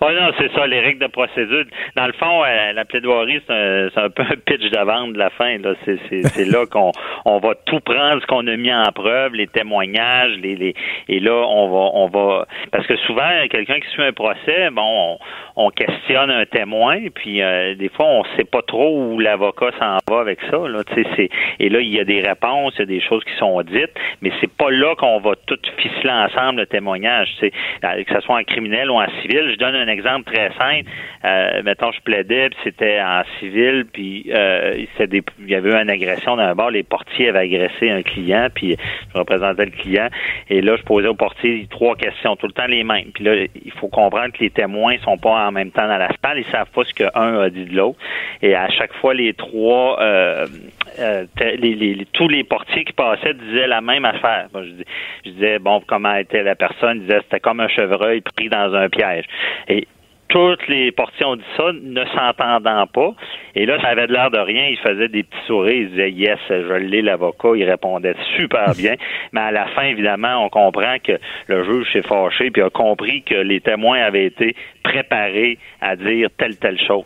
[0.00, 1.64] Oui, non, c'est ça, les règles de procédure.
[1.96, 5.18] Dans le fond, euh, la plaidoirie, c'est un, un, peu un pitch de vente de
[5.18, 5.58] la fin.
[5.58, 5.74] Là.
[5.84, 6.92] C'est, c'est, là qu'on
[7.24, 10.74] on va tout prendre ce qu'on a mis en preuve, les témoignages, les, les
[11.08, 15.18] et là, on va on va parce que souvent, quelqu'un qui suit un procès, bon,
[15.56, 19.98] on, questionne un témoin, puis euh, des fois, on sait pas trop où l'avocat s'en
[20.08, 20.56] va avec ça.
[20.68, 23.34] Là, c'est, et là, il y a des réponses, il y a des choses qui
[23.38, 27.28] sont dites, mais c'est pas là qu'on va tout ficeler ensemble le témoignage.
[27.40, 29.50] C'est, que ce soit en criminel ou en civil.
[29.50, 30.90] Je donne un exemple très simple.
[31.24, 35.90] Euh, mettons, je plaidais, puis c'était en civil, puis euh, il y avait eu une
[35.90, 36.70] agression d'un bar.
[36.70, 38.76] Les portiers avaient agressé un client, puis
[39.12, 40.08] je représentais le client.
[40.50, 43.10] Et là, je posais au portier trois questions, tout le temps les mêmes.
[43.14, 46.08] Puis là, il faut comprendre que les témoins sont pas en même temps dans la
[46.22, 46.38] salle.
[46.38, 47.98] Ils savent pas ce qu'un a dit de l'autre.
[48.42, 50.46] Et à chaque fois, les trois, euh,
[50.98, 51.24] euh
[52.12, 54.48] tous les portiers qui passaient disaient la même affaire.
[54.54, 54.84] je,
[55.24, 56.98] je, disais, bon, comment était la personne?
[56.98, 59.24] Ils disaient, c'était comme un chevreuil pris dans un piège.
[59.68, 59.86] Et
[60.34, 63.14] toutes les portions ont dit ça, ne s'entendant pas.
[63.54, 64.66] Et là, ça avait de l'air de rien.
[64.66, 65.82] Il faisait des petits sourires.
[65.82, 67.50] Il disait Yes, je l'ai, l'avocat.
[67.54, 68.94] Il répondait super bien.
[69.32, 71.12] Mais à la fin, évidemment, on comprend que
[71.46, 76.28] le juge s'est fâché puis a compris que les témoins avaient été préparés à dire
[76.38, 77.04] telle, telle chose.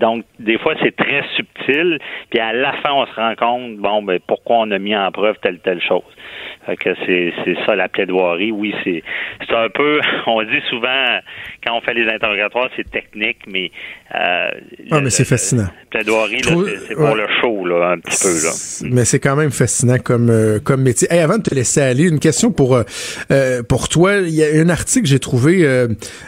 [0.00, 1.98] Donc, des fois, c'est très subtil.
[2.30, 5.10] Puis à la fin, on se rend compte, bon, ben, pourquoi on a mis en
[5.10, 6.02] preuve telle, telle chose.
[6.66, 8.52] Fait que c'est, c'est ça la plaidoirie.
[8.52, 9.02] Oui, c'est,
[9.40, 11.18] c'est un peu, on dit souvent,
[11.64, 13.70] quand on fait les interrogatoires, c'est technique, mais.
[14.14, 14.48] Euh,
[14.90, 15.68] ah, mais c'est fascinant.
[15.90, 18.52] Plaidoirie, c'est, pour le show, là, un petit peu, là.
[18.90, 21.08] Mais c'est quand même fascinant comme, euh, comme métier.
[21.10, 22.84] Hey, avant de te laisser aller, une question pour, euh,
[23.30, 24.16] euh pour toi.
[24.16, 25.86] Il y a un article que j'ai trouvé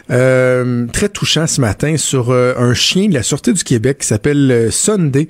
[0.08, 5.28] très touchant ce matin sur un chien de la Sûreté du Québec qui s'appelle Sunday,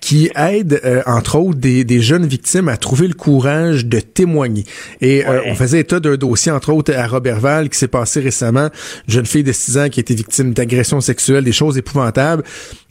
[0.00, 4.64] qui aide, entre autres, des, des jeunes victimes à trouver le courage de témoigner.
[5.00, 8.68] Et on faisait état d'un dossier, entre autres, à Robertval, qui s'est passé récemment.
[9.08, 11.76] Une jeune fille de 6 ans qui a été victime d'agressions sexuelles, des choses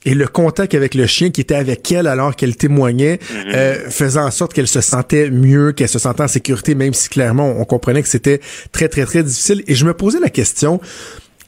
[0.06, 3.52] et le contact avec le chien qui était avec elle alors qu'elle témoignait mhm.
[3.54, 7.10] euh, faisant en sorte qu'elle se sentait mieux, qu'elle se sentait en sécurité, même si
[7.10, 8.40] clairement on comprenait que c'était
[8.72, 9.64] très très très difficile.
[9.68, 10.80] Et je me posais la question,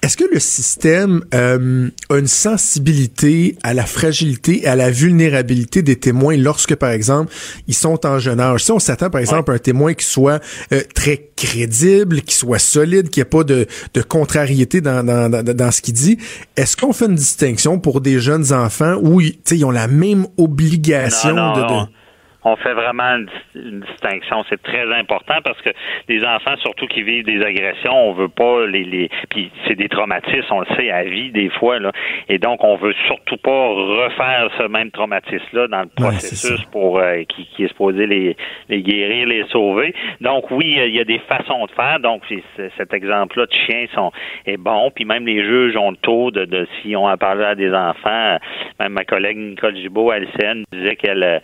[0.01, 5.81] est-ce que le système euh, a une sensibilité à la fragilité et à la vulnérabilité
[5.81, 7.33] des témoins lorsque, par exemple,
[7.67, 8.63] ils sont en jeune âge?
[8.63, 12.59] Si on s'attend, par exemple, à un témoin qui soit euh, très crédible, qui soit
[12.59, 16.17] solide, qui ait pas de, de contrariété dans, dans, dans, dans ce qu'il dit,
[16.55, 21.33] est-ce qu'on fait une distinction pour des jeunes enfants où ils ont la même obligation
[21.33, 21.89] de
[22.43, 23.17] on fait vraiment
[23.55, 24.43] une, distinction.
[24.49, 25.69] C'est très important parce que
[26.07, 29.89] les enfants, surtout qui vivent des agressions, on veut pas les, les puis c'est des
[29.89, 31.91] traumatismes, on le sait à vie des fois là,
[32.27, 37.23] et donc on veut surtout pas refaire ce même traumatisme-là dans le processus pour euh,
[37.27, 38.37] qui, qui, est supposé les,
[38.69, 39.93] les guérir, les sauver.
[40.21, 41.99] Donc oui, il y a des façons de faire.
[41.99, 42.23] Donc
[42.77, 44.11] cet exemple-là de chien sont
[44.45, 47.43] est bon, puis même les juges ont le taux de, de si on a parlé
[47.43, 48.37] à des enfants.
[48.79, 51.39] Même ma collègue Nicole Gibault à LCN disait qu'elle euh,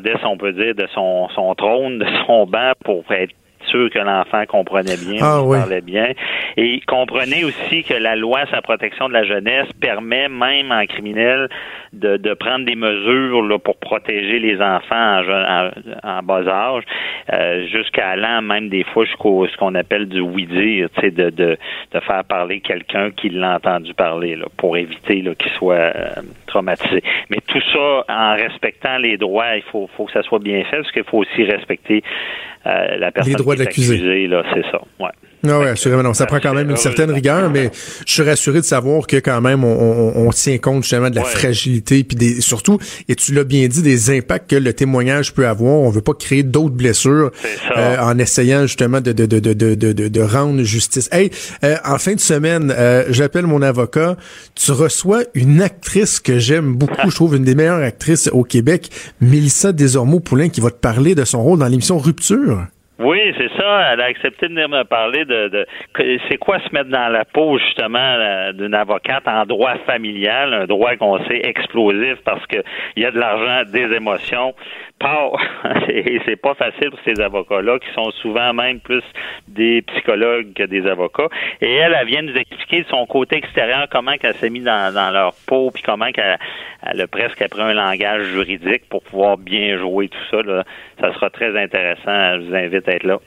[0.00, 3.34] descendait, on peut dire, de son, son trône, de son banc pour être
[3.70, 5.58] sûr que l'enfant comprenait bien, Ah, oui.
[5.58, 6.08] parlait bien.
[6.56, 10.84] Et comprenez aussi que la loi sur la protection de la jeunesse permet même en
[10.86, 11.48] criminel
[11.92, 15.70] de, de prendre des mesures là, pour protéger les enfants en,
[16.04, 16.84] en, en bas âge,
[17.32, 21.30] euh, jusqu'à allant même des fois jusqu'au ce qu'on appelle du oui-dire, tu sais, de,
[21.30, 21.56] de,
[21.92, 26.08] de faire parler quelqu'un qui l'a entendu parler, là, pour éviter qu'il soit euh,
[26.46, 27.02] traumatisé.
[27.30, 30.76] Mais tout ça en respectant les droits, il faut, faut que ça soit bien fait,
[30.78, 32.02] parce qu'il faut aussi respecter
[32.66, 34.26] euh, la personne droits de l'accusé.
[34.28, 34.78] là, c'est ça.
[35.00, 35.10] Ouais.
[35.48, 36.02] Ah ouais, assurément.
[36.02, 37.70] Non, ça prend quand même une certaine rigueur, mais
[38.04, 39.68] je suis rassuré de savoir que quand même on,
[40.16, 41.28] on- on tient compte justement de la Ouais.
[41.28, 45.46] fragilité puis des surtout et tu l'as bien dit des impacts que le témoignage peut
[45.46, 45.74] avoir.
[45.74, 47.30] On veut pas créer d'autres blessures
[47.76, 51.08] euh, en essayant justement de de de de de de, de- de rendre justice.
[51.12, 51.30] Hey,
[51.62, 54.16] euh, en fin de semaine, euh, j'appelle mon avocat.
[54.56, 58.90] Tu reçois une actrice que j'aime beaucoup, je trouve une des meilleures actrices au Québec,
[59.20, 62.66] Mélissa Desormeaux-Poulain, qui va te parler de son rôle dans l'émission Rupture.
[62.98, 63.92] Oui, c'est ça.
[63.92, 65.66] Elle a accepté de venir me parler de, de
[66.28, 70.96] c'est quoi se mettre dans la peau justement d'une avocate en droit familial, un droit
[70.96, 72.56] qu'on sait explosif parce que
[72.96, 74.54] il y a de l'argent, des émotions.
[74.98, 75.32] Pas,
[75.88, 79.02] et c'est pas facile pour ces avocats-là qui sont souvent même plus
[79.46, 81.28] des psychologues que des avocats.
[81.60, 84.94] Et elle, elle vient nous expliquer de son côté extérieur comment qu'elle s'est mise dans,
[84.94, 86.38] dans leur peau puis comment qu'elle
[86.82, 90.42] elle a presque appris un langage juridique pour pouvoir bien jouer tout ça.
[90.42, 90.64] Là.
[91.00, 92.40] Ça sera très intéressant.
[92.40, 93.18] Je vous invite à être là.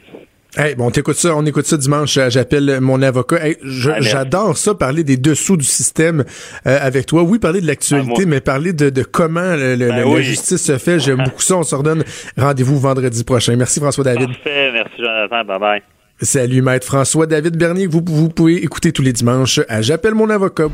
[0.58, 2.18] Hey, bon, on t'écoute ça, on écoute ça dimanche.
[2.18, 3.46] euh, J'appelle mon avocat.
[3.46, 4.02] Hey, Ah.
[4.02, 6.24] J'adore ça, parler des dessous du système
[6.66, 7.22] euh, avec toi.
[7.22, 10.08] Oui, parler de l'actualité, Ah, moi- mais parler de, de comment le- le- Ben la
[10.08, 10.24] oui.
[10.24, 11.00] justice se fait.
[11.00, 11.56] J'aime beaucoup ça.
[11.58, 12.04] On se redonne
[12.36, 13.56] rendez-vous vendredi prochain.
[13.56, 14.28] Merci François David.
[14.28, 14.72] Parfait.
[14.74, 15.46] Merci, Jonathan.
[15.46, 15.82] Bye bye.
[16.22, 17.86] Salut Maître François David Bernier.
[17.86, 20.68] Vous, vous pouvez écouter tous les dimanches à J'appelle mon avocat.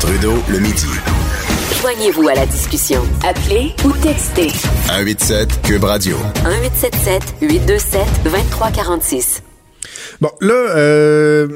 [0.00, 0.86] Trudeau, le midi.
[1.80, 3.02] Joignez-vous à la discussion.
[3.24, 6.16] Appelez ou textez 187 Cube Radio.
[6.44, 9.42] 1877 827 2346.
[10.20, 11.46] Bon, là, euh,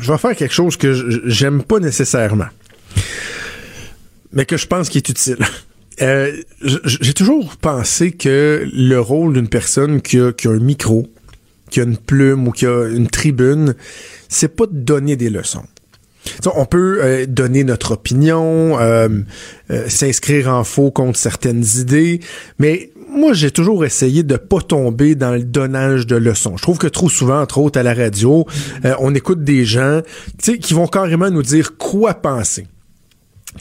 [0.00, 2.48] je vais faire quelque chose que j'aime pas nécessairement,
[4.32, 5.38] mais que je pense qui est utile.
[6.02, 11.06] Euh, j'ai toujours pensé que le rôle d'une personne qui a, qui a un micro,
[11.70, 13.74] qui a une plume ou qui a une tribune,
[14.28, 15.66] c'est pas de donner des leçons.
[16.54, 19.08] On peut euh, donner notre opinion, euh,
[19.70, 22.20] euh, s'inscrire en faux contre certaines idées,
[22.58, 26.56] mais moi j'ai toujours essayé de pas tomber dans le donnage de leçons.
[26.56, 28.46] Je trouve que trop souvent, entre autres à la radio,
[28.84, 30.02] euh, on écoute des gens
[30.38, 32.66] qui vont carrément nous dire quoi penser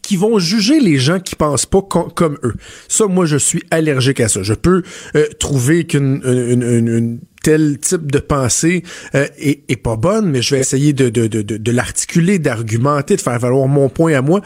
[0.03, 2.53] qui vont juger les gens qui pensent pas co- comme eux.
[2.87, 4.43] Ça, moi, je suis allergique à ça.
[4.43, 4.83] Je peux
[5.15, 8.83] euh, trouver qu'une une, une- une tel type de pensée
[9.15, 13.15] euh, est, est pas bonne, mais je vais essayer de, de, de, de, l'articuler, d'argumenter,
[13.15, 14.41] de faire valoir mon point à moi.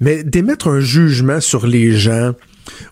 [0.00, 2.32] Mais d'émettre un jugement sur les gens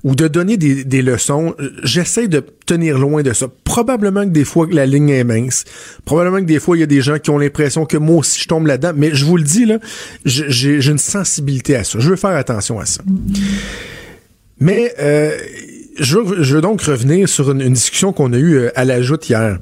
[0.04, 3.46] ou de donner des, des leçons, euh, j'essaie de tenir loin de ça.
[3.64, 5.64] Probablement que des fois la ligne est mince.
[6.04, 8.40] Probablement que des fois il y a des gens qui ont l'impression que moi aussi
[8.40, 8.92] je tombe là-dedans.
[8.94, 9.78] Mais je vous le dis là,
[10.24, 11.98] j'ai une sensibilité à ça.
[12.00, 13.02] Je veux faire attention à ça.
[14.60, 15.36] Mais euh,
[15.98, 19.58] je, veux, donc revenir sur une, discussion qu'on a eue euh, à la joute hier.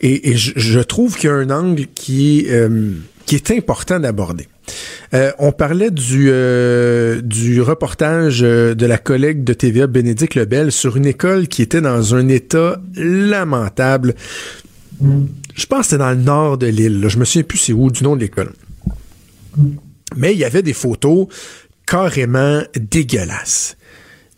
[0.00, 2.94] Et, je, trouve qu'il y a un angle qui est, euh,
[3.56, 4.48] important d'aborder.
[5.14, 6.28] Euh, on parlait du,
[7.62, 12.28] reportage de la collègue de TVA, Bénédicte Lebel, sur une école qui était dans un
[12.28, 14.14] état lamentable.
[15.00, 17.04] Je pense que c'était dans le nord de l'île.
[17.08, 18.52] Je me souviens plus c'est où du nom de l'école.
[20.16, 21.28] Mais il y avait des photos
[21.86, 23.76] carrément dégueulasses.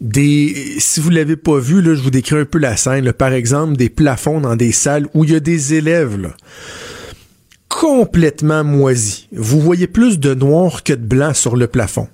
[0.00, 3.04] Des, si vous l'avez pas vu, là, je vous décris un peu la scène.
[3.04, 3.12] là.
[3.12, 6.30] Par exemple, des plafonds dans des salles où il y a des élèves là,
[7.68, 9.28] complètement moisis.
[9.32, 12.08] Vous voyez plus de noir que de blanc sur le plafond.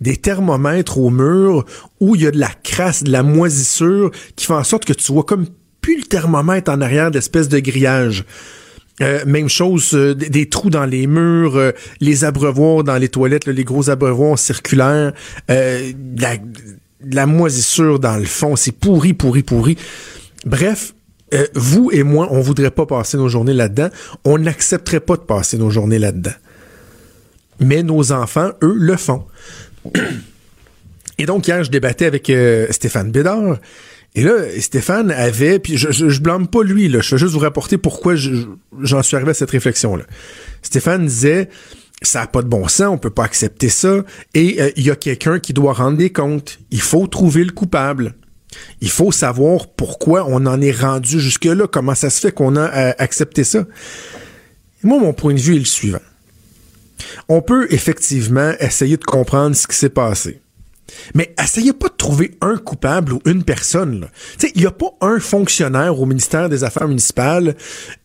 [0.00, 1.64] Des thermomètres au mur
[2.00, 4.92] où il y a de la crasse, de la moisissure qui fait en sorte que
[4.92, 5.46] tu vois comme
[5.80, 8.24] plus le thermomètre en arrière d'espèce de grillage.
[9.00, 13.46] Euh, même chose, euh, des, trous dans les murs, euh, les abreuvoirs dans les toilettes,
[13.46, 15.12] là, les gros abreuvoirs circulaires,
[15.50, 16.36] euh, la,
[17.04, 19.76] de la moisissure dans le fond, c'est pourri, pourri, pourri.
[20.46, 20.94] Bref,
[21.32, 23.88] euh, vous et moi, on voudrait pas passer nos journées là-dedans.
[24.24, 26.34] On n'accepterait pas de passer nos journées là-dedans.
[27.60, 29.24] Mais nos enfants, eux, le font.
[31.18, 33.58] Et donc, hier, je débattais avec euh, Stéphane Bédard.
[34.16, 37.32] Et là, Stéphane avait, puis je, je, je blâme pas lui, là, je vais juste
[37.32, 38.46] vous rapporter pourquoi je-
[38.80, 40.04] j'en suis arrivé à cette réflexion-là.
[40.62, 41.48] Stéphane disait,
[42.06, 44.90] ça n'a pas de bon sens, on peut pas accepter ça, et euh, il y
[44.90, 46.58] a quelqu'un qui doit rendre des comptes.
[46.70, 48.14] Il faut trouver le coupable.
[48.80, 52.60] Il faut savoir pourquoi on en est rendu jusque-là, comment ça se fait qu'on a
[52.60, 53.64] euh, accepté ça.
[54.82, 55.98] Moi, mon point de vue est le suivant.
[57.28, 60.40] On peut effectivement essayer de comprendre ce qui s'est passé.
[61.14, 64.08] Mais essayez pas de trouver un coupable ou une personne.
[64.54, 67.56] Il n'y a pas un fonctionnaire au ministère des Affaires municipales,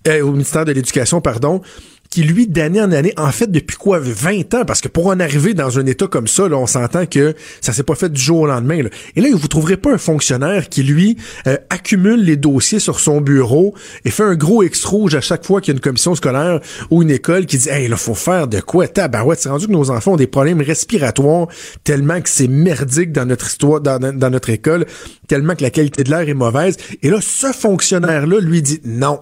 [0.07, 1.61] euh, au ministère de l'Éducation, pardon,
[2.09, 5.19] qui, lui, d'année en année, en fait, depuis quoi, 20 ans, parce que pour en
[5.19, 8.19] arriver dans un état comme ça, là, on s'entend que ça s'est pas fait du
[8.19, 8.81] jour au lendemain.
[9.15, 13.21] Et là, vous trouverez pas un fonctionnaire qui, lui, euh, accumule les dossiers sur son
[13.21, 16.15] bureau et fait un gros X rouge à chaque fois qu'il y a une commission
[16.15, 18.85] scolaire ou une école qui dit «Hey, là, faut faire de quoi?
[18.85, 21.47] ouais, c'est rendu que nos enfants ont des problèmes respiratoires
[21.83, 24.85] tellement que c'est merdique dans notre histoire, dans, dans notre école,
[25.27, 29.19] tellement que la qualité de l'air est mauvaise.» Et là, ce fonctionnaire-là lui dit «Non.»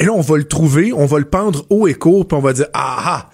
[0.00, 2.40] Et là, on va le trouver, on va le pendre haut et court, puis on
[2.40, 3.30] va dire ah ah,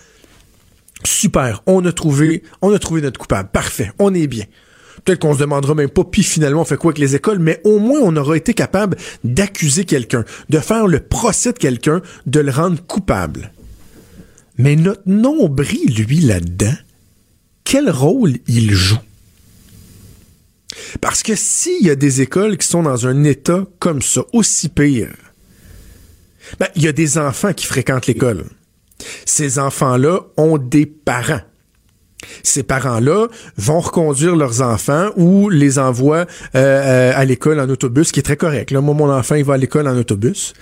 [1.04, 4.44] super, on a trouvé, on a trouvé notre coupable, parfait, on est bien.
[5.04, 7.60] Peut-être qu'on se demandera même pas, puis finalement on fait quoi avec les écoles, mais
[7.64, 12.40] au moins on aura été capable d'accuser quelqu'un, de faire le procès de quelqu'un, de
[12.40, 13.52] le rendre coupable.
[14.58, 16.74] Mais notre nombril, lui, là-dedans,
[17.64, 18.98] quel rôle il joue?
[21.00, 24.68] Parce que s'il y a des écoles qui sont dans un état comme ça, aussi
[24.68, 25.14] pire,
[26.58, 28.44] ben, il y a des enfants qui fréquentent l'école.
[29.24, 31.40] Ces enfants-là ont des parents.
[32.42, 38.08] Ces parents-là vont reconduire leurs enfants ou les envoient euh, euh, à l'école en autobus,
[38.08, 38.70] ce qui est très correct.
[38.70, 40.52] Là, moi, mon enfant, il va à l'école en autobus.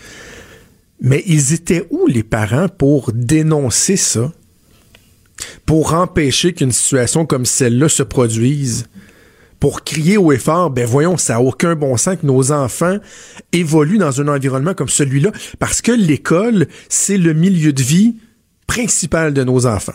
[1.00, 4.32] Mais ils étaient où, les parents, pour dénoncer ça?
[5.66, 8.86] Pour empêcher qu'une situation comme celle-là se produise?
[9.60, 12.98] Pour crier au effort, ben voyons, ça a aucun bon sens que nos enfants
[13.52, 18.16] évoluent dans un environnement comme celui-là, parce que l'école, c'est le milieu de vie
[18.66, 19.94] principal de nos enfants.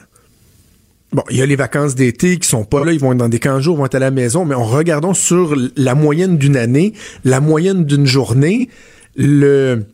[1.13, 3.29] Bon, il y a les vacances d'été qui sont pas là, ils vont être dans
[3.29, 6.37] des camps jours, ils vont être à la maison, mais en regardant sur la moyenne
[6.37, 8.69] d'une année, la moyenne d'une journée,
[9.15, 9.85] le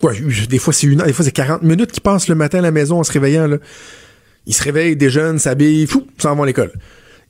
[0.00, 0.12] quoi,
[0.48, 2.62] des fois c'est une heure, des fois c'est 40 minutes qui passent le matin à
[2.62, 3.56] la maison en se réveillant là.
[4.46, 6.70] Ils se réveillent, des jeunes, s'habillent, fou, s'en vont à l'école.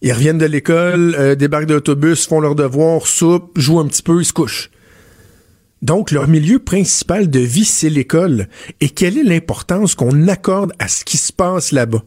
[0.03, 4.03] Ils reviennent de l'école, euh, débarquent de l'autobus, font leurs devoirs, soupent, jouent un petit
[4.03, 4.71] peu, ils se couchent.
[5.85, 8.49] Donc, leur milieu principal de vie, c'est l'école.
[8.81, 12.03] Et quelle est l'importance qu'on accorde à ce qui se passe là-bas?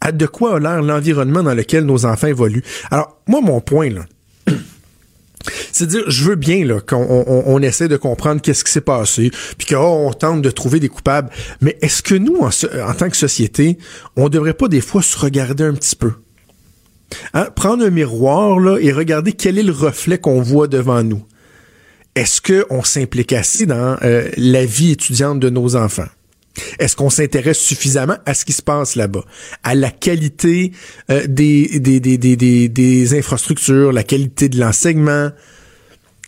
[0.00, 2.64] À de quoi a l'air l'environnement dans lequel nos enfants évoluent?
[2.90, 4.06] Alors, moi, mon point, là,
[5.72, 9.66] c'est dire, je veux bien qu'on on, essaie de comprendre qu'est-ce qui s'est passé, puis
[9.66, 11.28] qu'on oh, tente de trouver des coupables.
[11.60, 13.76] Mais est-ce que nous, en, en, tant que société,
[14.16, 16.12] on devrait pas des fois se regarder un petit peu?
[17.34, 17.48] Hein?
[17.54, 21.24] Prendre un miroir là, et regarder quel est le reflet qu'on voit devant nous.
[22.14, 26.08] Est-ce qu'on s'implique assez dans euh, la vie étudiante de nos enfants?
[26.78, 29.24] Est-ce qu'on s'intéresse suffisamment à ce qui se passe là-bas,
[29.62, 30.72] à la qualité
[31.10, 35.30] euh, des, des, des, des, des infrastructures, la qualité de l'enseignement,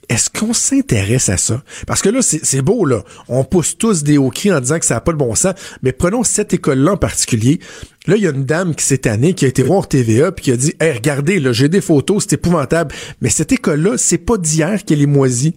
[0.08, 1.62] est-ce qu'on s'intéresse à ça?
[1.86, 3.04] Parce que là, c'est beau, là.
[3.28, 5.54] On pousse tous des hauts cris en disant que ça n'a pas de bon sens.
[5.82, 7.60] Mais prenons cette école-là en particulier.
[8.06, 10.44] Là, il y a une dame qui s'est année, qui a été voir TVA, puis
[10.44, 12.94] qui a dit, hey, regardez, là, j'ai des photos, c'est épouvantable.
[13.20, 15.54] Mais cette école-là, c'est pas d'hier qu'elle est moisie.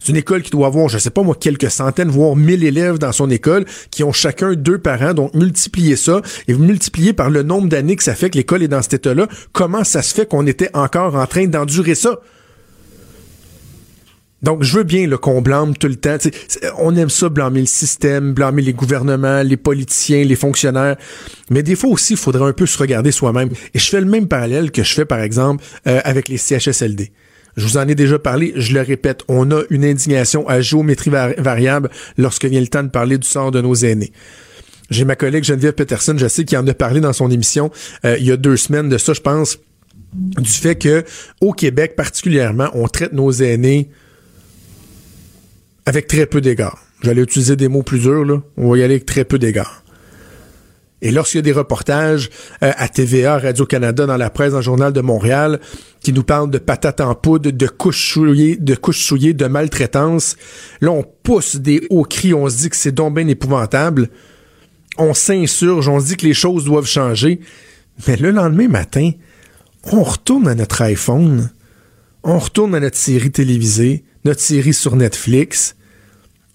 [0.00, 2.98] C'est une école qui doit avoir, je sais pas moi, quelques centaines, voire mille élèves
[2.98, 5.12] dans son école, qui ont chacun deux parents.
[5.12, 8.68] Donc, multiplier ça et multiplier par le nombre d'années que ça fait que l'école est
[8.68, 9.28] dans cet état-là.
[9.52, 12.18] Comment ça se fait qu'on était encore en train d'endurer ça?
[14.42, 16.16] Donc, je veux bien qu'on blâme tout le temps.
[16.78, 20.96] on aime ça, blâmer le système, blâmer les gouvernements, les politiciens, les fonctionnaires.
[21.50, 23.50] Mais des fois aussi, il faudrait un peu se regarder soi-même.
[23.74, 27.12] Et je fais le même parallèle que je fais, par exemple, euh, avec les CHSLD.
[27.56, 31.10] Je vous en ai déjà parlé, je le répète, on a une indignation à géométrie
[31.10, 34.12] variable lorsque vient le temps de parler du sort de nos aînés.
[34.88, 37.70] J'ai ma collègue Geneviève Peterson, je sais, qui en a parlé dans son émission
[38.04, 39.58] euh, il y a deux semaines de ça, je pense,
[40.12, 41.04] du fait que
[41.40, 43.90] au Québec particulièrement, on traite nos aînés
[45.90, 46.78] avec très peu d'égards.
[47.02, 48.40] J'allais utiliser des mots plus durs, là.
[48.56, 49.82] On va y aller avec très peu d'égards.
[51.02, 52.30] Et lorsqu'il y a des reportages
[52.62, 55.58] euh, à TVA, Radio-Canada, dans la presse, dans le Journal de Montréal,
[56.00, 60.36] qui nous parlent de patates en poudre, de couches souillées, de couches souillées, de maltraitance,
[60.80, 64.10] là, on pousse des hauts cris, on se dit que c'est donc bien épouvantable.
[64.96, 67.40] On s'insurge, on se dit que les choses doivent changer.
[68.06, 69.10] Mais le lendemain matin,
[69.90, 71.50] on retourne à notre iPhone,
[72.22, 75.74] on retourne à notre série télévisée, notre série sur Netflix,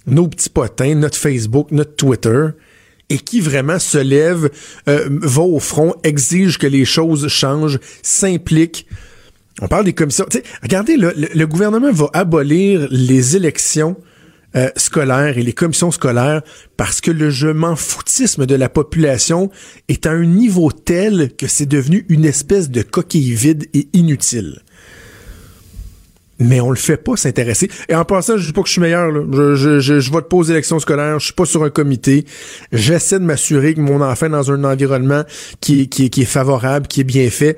[0.08, 2.48] nos petits potins, notre Facebook, notre Twitter,
[3.10, 4.50] et qui vraiment se lève,
[4.88, 8.88] euh, va au front, exige que les choses changent, s'implique.
[9.62, 10.26] On parle des commissions.
[10.62, 13.96] regardez, le, gouvernement va abolir les élections
[14.56, 16.42] euh, scolaires et les commissions scolaires
[16.78, 19.50] parce que le je m'en foutisme de la population
[19.88, 24.62] est à un niveau tel que c'est devenu une espèce de coquille vide et inutile
[26.40, 27.70] mais on le fait pas s'intéresser.
[27.90, 29.10] Et en passant, je dis pas que je suis meilleur.
[29.32, 32.26] Je, je, je, je vote aux élections scolaires, je suis pas sur un comité.
[32.72, 35.24] J'essaie de m'assurer que mon enfant est dans un environnement
[35.62, 37.58] qui, est favorable, qui est bien fait.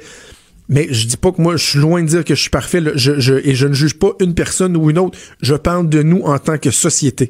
[0.70, 2.80] Mais je dis pas que moi, je suis loin de dire que je suis parfait,
[2.80, 5.18] et je ne juge pas une personne ou une autre.
[5.42, 7.30] Je parle de nous en tant que société.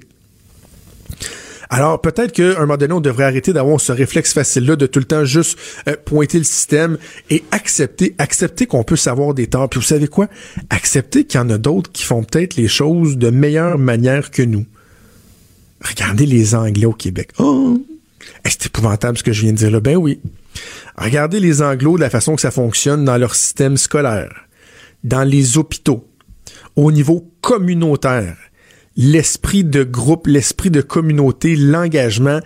[1.70, 5.00] Alors peut-être qu'à un moment donné, on devrait arrêter d'avoir ce réflexe facile-là de tout
[5.00, 5.58] le temps juste
[5.88, 6.98] euh, pointer le système
[7.30, 9.70] et accepter, accepter qu'on peut savoir des torts.
[9.70, 10.28] Puis vous savez quoi?
[10.70, 14.44] Accepter qu'il y en a d'autres qui font peut-être les choses de meilleure manière que
[14.44, 14.66] nous.
[15.82, 17.32] Regardez les Anglais au Québec.
[17.38, 17.80] Oh!
[18.46, 19.80] C'est épouvantable ce que je viens de dire là.
[19.80, 20.20] Ben oui.
[20.98, 24.48] Regardez les Anglos de la façon que ça fonctionne dans leur système scolaire,
[25.04, 26.08] dans les hôpitaux,
[26.76, 28.36] au niveau communautaire
[28.98, 32.40] l'esprit de groupe, l'esprit de communauté, l'engagement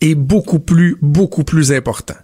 [0.00, 2.16] est beaucoup plus, beaucoup plus important.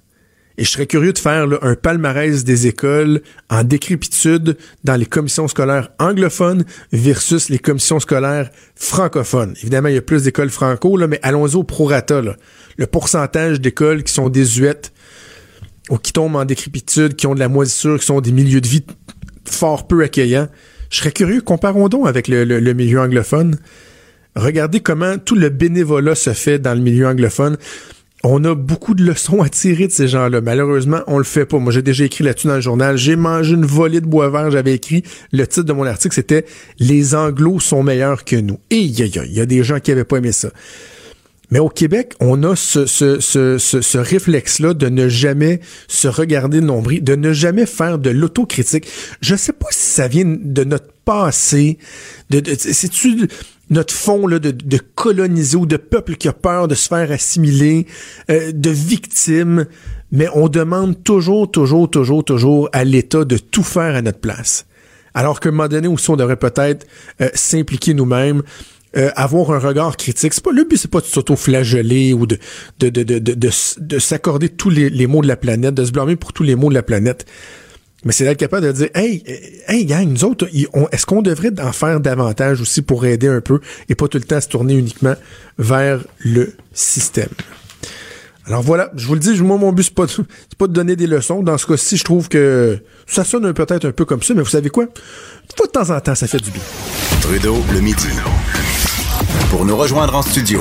[0.58, 3.20] Et je serais curieux de faire un palmarès des écoles
[3.50, 9.54] en décrépitude dans les commissions scolaires anglophones versus les commissions scolaires francophones.
[9.60, 12.22] Évidemment, il y a plus d'écoles franco, mais allons-y au prorata.
[12.22, 12.36] Là.
[12.78, 14.92] Le pourcentage d'écoles qui sont désuètes
[15.90, 18.68] ou qui tombent en décrépitude, qui ont de la moisissure, qui sont des milieux de
[18.68, 18.84] vie
[19.44, 20.48] fort peu accueillants,
[20.90, 23.58] je serais curieux, comparons donc avec le, milieu anglophone.
[24.34, 27.56] Regardez comment tout le bénévolat se fait dans le milieu anglophone.
[28.22, 30.40] On a beaucoup de leçons à tirer de ces gens-là.
[30.40, 31.58] Malheureusement, on le fait pas.
[31.58, 32.96] Moi, j'ai déjà écrit là-dessus dans le journal.
[32.96, 34.50] J'ai mangé une volée de bois vert.
[34.50, 36.44] J'avais écrit le titre de mon article, c'était
[36.78, 38.58] Les Anglos sont meilleurs que nous.
[38.70, 40.48] Et il y, a des gens qui avaient pas aimé ça.
[41.50, 46.60] Mais au Québec, on a ce, ce, ce, ce, réflexe-là de ne jamais se regarder
[46.60, 48.88] le nombril, de ne jamais faire de l'autocritique.
[49.20, 51.78] Je sais pas si ça vient de notre passé,
[52.30, 53.28] de, de c'est-tu
[53.70, 57.10] notre fond là, de, de, coloniser ou de peuple qui a peur de se faire
[57.10, 57.86] assimiler,
[58.30, 59.66] euh, de victimes,
[60.12, 64.66] mais on demande toujours, toujours, toujours, toujours à l'État de tout faire à notre place.
[65.14, 66.86] Alors qu'à un moment donné aussi, on devrait peut-être
[67.20, 68.42] euh, s'impliquer nous-mêmes,
[68.96, 70.34] euh, avoir un regard critique.
[70.34, 72.38] C'est pas le but, c'est pas de s'auto-flageller ou de
[72.80, 75.92] de, de, de, de, de s'accorder tous les, les mots de la planète, de se
[75.92, 77.26] blâmer pour tous les mots de la planète.
[78.04, 79.24] Mais c'est d'être capable de dire, hey,
[79.66, 80.46] hey, gang, nous autres,
[80.92, 84.24] est-ce qu'on devrait en faire davantage aussi pour aider un peu et pas tout le
[84.24, 85.16] temps se tourner uniquement
[85.58, 87.30] vers le système?
[88.46, 90.06] Alors voilà, je vous le dis, moi, mon but, c'est pas,
[90.56, 91.42] pas de donner des leçons.
[91.42, 92.78] Dans ce cas-ci, je trouve que
[93.08, 94.84] ça sonne peut-être un peu comme ça, mais vous savez quoi?
[94.84, 96.62] de temps en temps, ça fait du bien.
[97.22, 98.06] Trudeau, le midi.
[99.50, 100.60] Pour nous rejoindre en studio.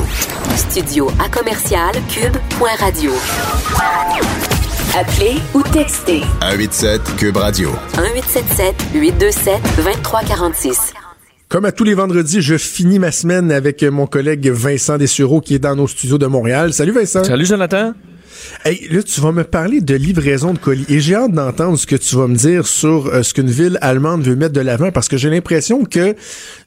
[0.56, 3.12] Studio à commercial cube.radio.
[4.96, 6.22] Appelez ou textez.
[6.42, 7.72] 187 cube radio.
[7.98, 10.94] 1877 827 2346.
[11.50, 15.56] Comme à tous les vendredis, je finis ma semaine avec mon collègue Vincent Dessureau qui
[15.56, 16.74] est dans nos studios de Montréal.
[16.74, 17.24] Salut Vincent.
[17.24, 17.94] Salut Jonathan.
[18.64, 20.86] Hey, là, tu vas me parler de livraison de colis.
[20.90, 23.78] Et j'ai hâte d'entendre ce que tu vas me dire sur euh, ce qu'une ville
[23.82, 26.16] allemande veut mettre de l'avant parce que j'ai l'impression que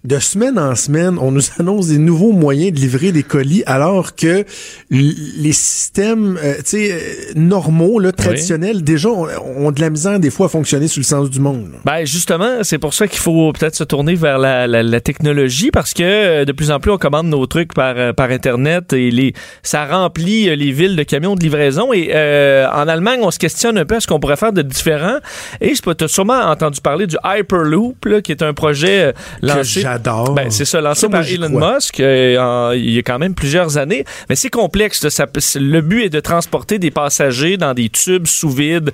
[0.09, 4.17] de semaine en semaine, on nous annonce des nouveaux moyens de livrer des colis alors
[4.17, 4.45] que
[4.91, 10.47] les systèmes euh, sais, euh, normaux, là, traditionnels, déjà ont, de la misère des fois
[10.47, 11.69] à fonctionner sur le sens du monde.
[11.85, 15.95] Ben justement, c'est pour ça qu'il faut peut-être se tourner vers la, la, technologie parce
[15.95, 19.33] que de plus en plus on commande nos trucs par, par Internet et les,
[19.63, 23.79] ça remplit les villes de camions de livraison et euh, en Allemagne, on se questionne
[23.79, 25.19] un peu ce qu'on pourrait faire de différent.
[25.61, 29.85] Et tu as sûrement entendu parler du Hyperloop, là, qui est un projet euh, lancé.
[29.99, 30.35] J'adore.
[30.35, 34.05] Ben, c'est ça, lancé par Elon Musk euh, il y a quand même plusieurs années.
[34.29, 35.09] Mais c'est complexe.
[35.09, 35.27] Ça,
[35.57, 38.91] le but est de transporter des passagers dans des tubes sous vide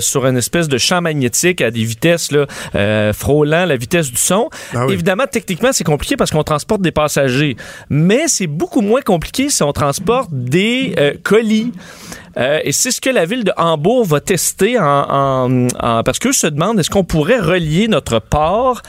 [0.00, 4.50] sur une espèce de champ magnétique à des vitesses là, frôlant la vitesse du son.
[4.74, 7.56] Ah Évidemment, techniquement, c'est compliqué parce qu'on transporte des passagers.
[7.88, 11.72] Mais c'est beaucoup moins compliqué si on transporte des colis.
[12.36, 16.32] Euh, et c'est ce que la ville de Hambourg va tester en, en, parce qu'eux
[16.32, 18.82] se demandent est-ce qu'on pourrait relier notre port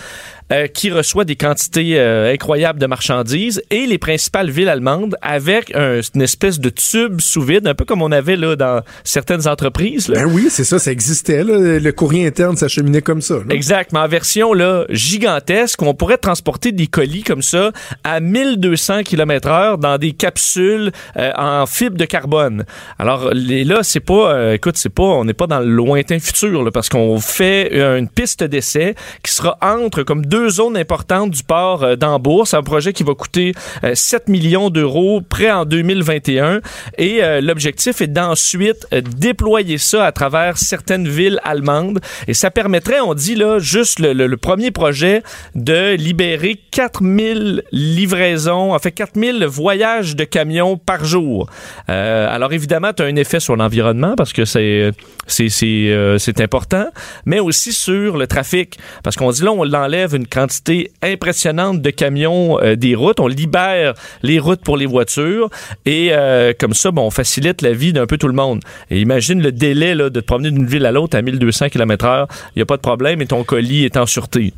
[0.51, 5.73] euh, qui reçoit des quantités euh, incroyables de marchandises et les principales villes allemandes avec
[5.73, 10.09] une espèce de tube sous vide, un peu comme on avait là dans certaines entreprises.
[10.09, 11.43] Ben oui, c'est ça, ça existait.
[11.43, 11.79] Là.
[11.79, 13.35] Le courrier interne s'acheminait comme ça.
[13.49, 17.71] Exact, mais en version là gigantesque, on pourrait transporter des colis comme ça
[18.03, 22.65] à 1200 km heure dans des capsules euh, en fibre de carbone.
[22.99, 26.71] Alors là, c'est pas, écoute, c'est pas, on n'est pas dans le lointain futur là,
[26.71, 31.83] parce qu'on fait une piste d'essai qui sera entre comme deux zones importantes du port
[31.83, 32.47] euh, d'Hambourg.
[32.47, 33.53] C'est un projet qui va coûter
[33.93, 36.61] 7 euh, millions d'euros prêt en 2021
[36.97, 38.87] et euh, l'objectif est d'ensuite
[39.17, 44.31] déployer ça à travers certaines villes allemandes et ça permettrait, on dit là, juste le,
[44.37, 45.21] premier projet
[45.55, 51.47] de libérer 4000 livraisons, en fait 4000 voyages de camions par jour.
[51.87, 54.91] Alors évidemment, tu as un effet sur l'environnement parce que c'est
[55.27, 56.87] c'est important,
[57.25, 61.89] mais aussi sur le trafic parce qu'on dit là on enlève une quantité impressionnante de
[61.89, 65.49] camions euh, des routes, on libère les routes pour les voitures
[65.85, 68.61] et euh, comme ça bon, on facilite la vie d'un peu tout le monde.
[68.89, 72.59] Imagine le délai là, de te promener d'une ville à l'autre à 1200 km/h, il
[72.59, 74.53] y a pas de problème et ton colis est en sûreté.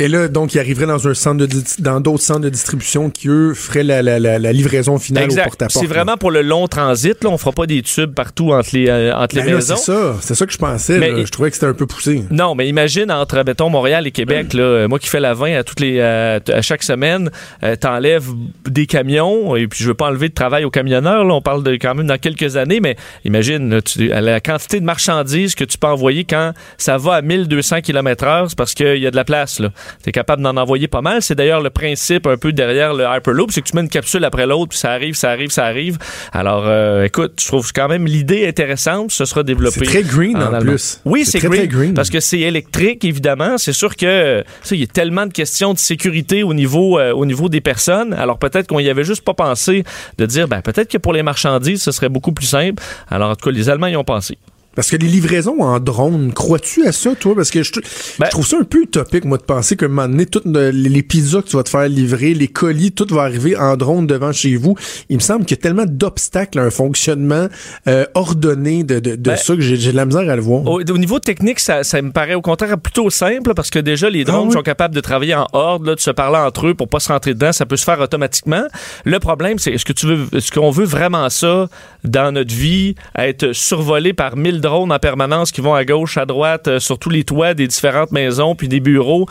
[0.00, 1.48] Et là, donc, il arriverait dans un centre de
[1.78, 5.26] dans d'autres centres de distribution qui, eux, feraient la, la, la, la livraison finale au
[5.26, 5.44] Exact.
[5.44, 5.78] porte-à-porte.
[5.78, 7.22] C'est vraiment pour le long transit.
[7.22, 9.76] Là, on fera pas des tubes partout entre les, euh, entre les Ben là, maisons.
[9.76, 10.16] c'est ça.
[10.22, 10.98] C'est ça que je pensais.
[10.98, 11.26] Mais-.
[11.26, 12.24] Je trouvais que c'était un peu poussé.
[12.30, 15.54] Non, mais imagine entre, mettons, Montréal et Québec, là, euh, moi qui fais la 20
[15.58, 17.30] à toutes les, euh, à chaque semaine,
[17.62, 18.28] euh, t'enlèves
[18.66, 21.62] des camions, et puis je veux pas enlever de travail aux camionneurs, là, on parle
[21.62, 22.96] de quand même dans quelques années, mais
[23.26, 27.16] imagine, là, tu- à la quantité de marchandises que tu peux envoyer quand ça va
[27.16, 29.68] à 1200 km heure, c'est parce qu'il y a de la place, là.
[30.02, 31.22] T'es capable d'en envoyer pas mal.
[31.22, 34.24] C'est d'ailleurs le principe un peu derrière le Hyperloop, c'est que tu mets une capsule
[34.24, 35.98] après l'autre, puis ça arrive, ça arrive, ça arrive.
[36.32, 39.80] Alors, euh, écoute, je trouve quand même l'idée intéressante, ce sera développé.
[39.80, 41.00] C'est très green, en plus.
[41.04, 41.94] Oui, C'est green, green.
[41.94, 43.58] Parce que c'est électrique, évidemment.
[43.58, 47.26] C'est sûr que il y a tellement de questions de sécurité au niveau, euh, au
[47.26, 48.12] niveau des personnes.
[48.14, 49.84] Alors peut-être qu'on y avait juste pas pensé
[50.18, 52.82] de dire, ben peut-être que pour les marchandises, ce serait beaucoup plus simple.
[53.10, 54.38] Alors en tout cas, les Allemands y ont pensé.
[54.76, 57.34] Parce que les livraisons en drone, crois-tu à ça, toi?
[57.34, 57.72] Parce que je,
[58.18, 60.46] Ben- je trouve ça un peu utopique, moi, de penser qu'à un moment donné, toutes
[60.46, 63.76] le- les pizzas que tu vas te faire livrer, les colis, tout va arriver en
[63.76, 64.76] drone devant chez vous.
[65.08, 67.48] Il me semble qu'il y a tellement d'obstacles à un fonctionnement
[67.88, 70.64] euh, ordonné de, de, de Ben- ça que j'ai de la misère à le voir.
[70.66, 74.08] Au, au niveau technique, ça, ça me paraît au contraire plutôt simple parce que déjà,
[74.08, 74.52] les drones Ah oui?
[74.54, 77.08] sont capables de travailler en horde, là, de se parler entre eux pour pas se
[77.12, 77.52] rentrer dedans.
[77.52, 78.62] Ça peut se faire automatiquement.
[79.04, 81.68] Le problème, c'est est-ce que tu veux, est-ce qu'on veut vraiment ça
[82.04, 84.69] dans notre vie, être survolé par 1000 drones?
[84.70, 88.12] En permanence qui vont à gauche, à droite, euh, sur tous les toits des différentes
[88.12, 89.26] maisons puis des bureaux?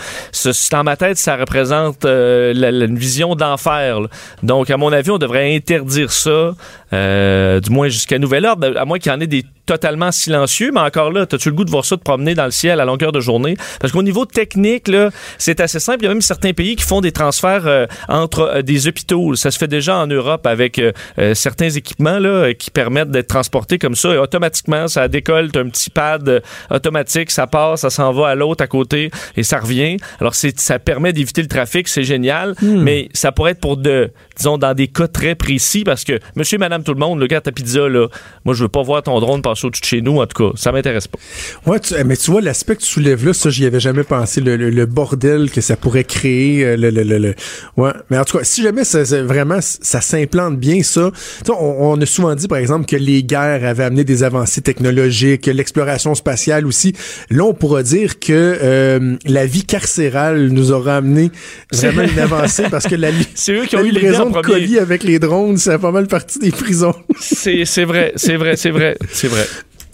[0.72, 4.00] Dans ma tête, ça représente euh, une vision d'enfer.
[4.44, 6.54] Donc, à mon avis, on devrait interdire ça,
[6.94, 10.72] euh, du moins jusqu'à nouvel ordre, à moins qu'il y en ait des totalement silencieux,
[10.74, 12.86] mais encore là, as-tu le goût de voir ça te promener dans le ciel à
[12.86, 13.56] longueur de journée?
[13.80, 16.00] Parce qu'au niveau technique, là, c'est assez simple.
[16.02, 19.36] Il y a même certains pays qui font des transferts euh, entre euh, des hôpitaux.
[19.36, 23.12] Ça se fait déjà en Europe avec euh, euh, certains équipements là, euh, qui permettent
[23.12, 24.12] d'être transportés comme ça.
[24.12, 26.42] Et automatiquement, ça décolle, un petit pad
[26.72, 29.98] automatique, ça passe, ça s'en va à l'autre à côté et ça revient.
[30.20, 34.12] Alors, c'est, ça permet d'éviter le trafic, c'est génial, mais ça pourrait être pour de,
[34.40, 37.38] disons, dans des cas très précis parce que monsieur, madame, tout le monde, le gars
[37.38, 38.08] à ta pizza, là,
[38.46, 40.56] moi, je veux pas voir ton drone passer au-dessus de chez nous, en tout cas.
[40.58, 41.20] Ça m'intéresse pas.
[41.68, 44.42] Ouais, tu- mais tu vois, l'aspect que tu soulèves là, ça, j'y avais jamais pensé,
[44.42, 47.36] le, le- le bordel que ça pourrait créer, euh, le, le, le, le-
[47.78, 47.92] ouais.
[48.10, 51.12] Mais en tout cas, si jamais ça, vraiment, ça s'implante bien, ça,
[51.50, 51.54] on,
[51.94, 55.52] on a souvent dit, par exemple, que les guerres avaient amené des avancées technologiques, que
[55.52, 56.94] l'exploration spatiale aussi.
[57.30, 58.32] Là, on pourra dire que
[58.62, 61.32] euh, la vie carcérale nous aura amené
[61.72, 64.62] vraiment une avancée parce que la, C'est eux qui ont eu l'idée livraison de premier.
[64.62, 66.96] colis avec les drones, c'est pas mal partie des prisons.
[67.20, 69.46] C'est, c'est vrai, c'est vrai, c'est vrai, c'est vrai.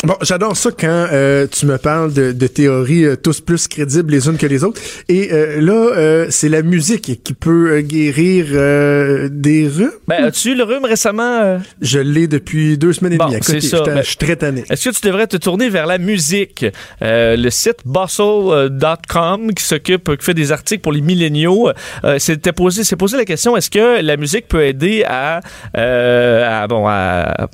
[0.06, 4.12] Bon, j'adore ça quand euh, tu me parles de, de théories euh, tous plus crédibles
[4.12, 4.80] les unes que les autres.
[5.10, 8.45] Et euh, là, c'est la musique qui peut guérir
[9.32, 9.89] des rhumes.
[10.08, 11.60] Ben, as-tu eu le rhume récemment?
[11.82, 13.38] Je l'ai depuis deux semaines et demie.
[13.41, 13.78] C'est ça.
[13.78, 14.64] j'étais- Ben, je suis très tanné.
[14.70, 16.66] Est-ce que tu devrais te tourner vers la musique?
[17.01, 21.72] Le site bustle.com qui s'occupe, qui fait des articles pour les milléniaux,
[22.20, 25.39] s'était posé, s'est posé la question est-ce que la musique peut aider à,
[25.74, 27.47] à, bon, à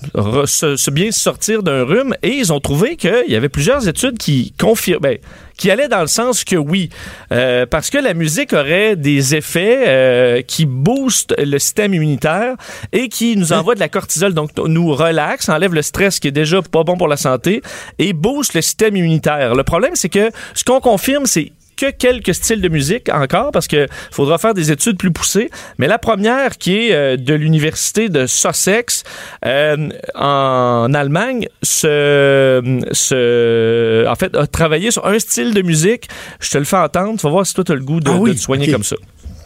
[0.46, 2.14] se, se bien sortir d'un rhume?
[2.24, 5.22] Et ils ont trouvé qu'il y avait plusieurs études qui confirmaient.
[5.58, 6.90] qui allaient dans le sens que oui,
[7.32, 12.56] euh, parce que la musique aurait des effets euh, qui boostent le système immunitaire
[12.92, 16.32] et qui nous envoie de la cortisol, donc nous relaxe, enlève le stress qui est
[16.32, 17.62] déjà pas bon pour la santé
[18.00, 19.54] et booste le système immunitaire.
[19.54, 23.68] Le problème, c'est que ce qu'on confirme, c'est que quelques styles de musique encore parce
[23.68, 25.50] que faudra faire des études plus poussées.
[25.78, 29.04] Mais la première qui est euh, de l'université de Sussex
[29.46, 36.10] euh, en Allemagne se, se en fait a travaillé sur un style de musique.
[36.40, 37.20] Je te le fais entendre.
[37.20, 38.72] Tu vas voir si toi tu as le goût de, Ah oui, de te soigner
[38.72, 38.96] comme ça.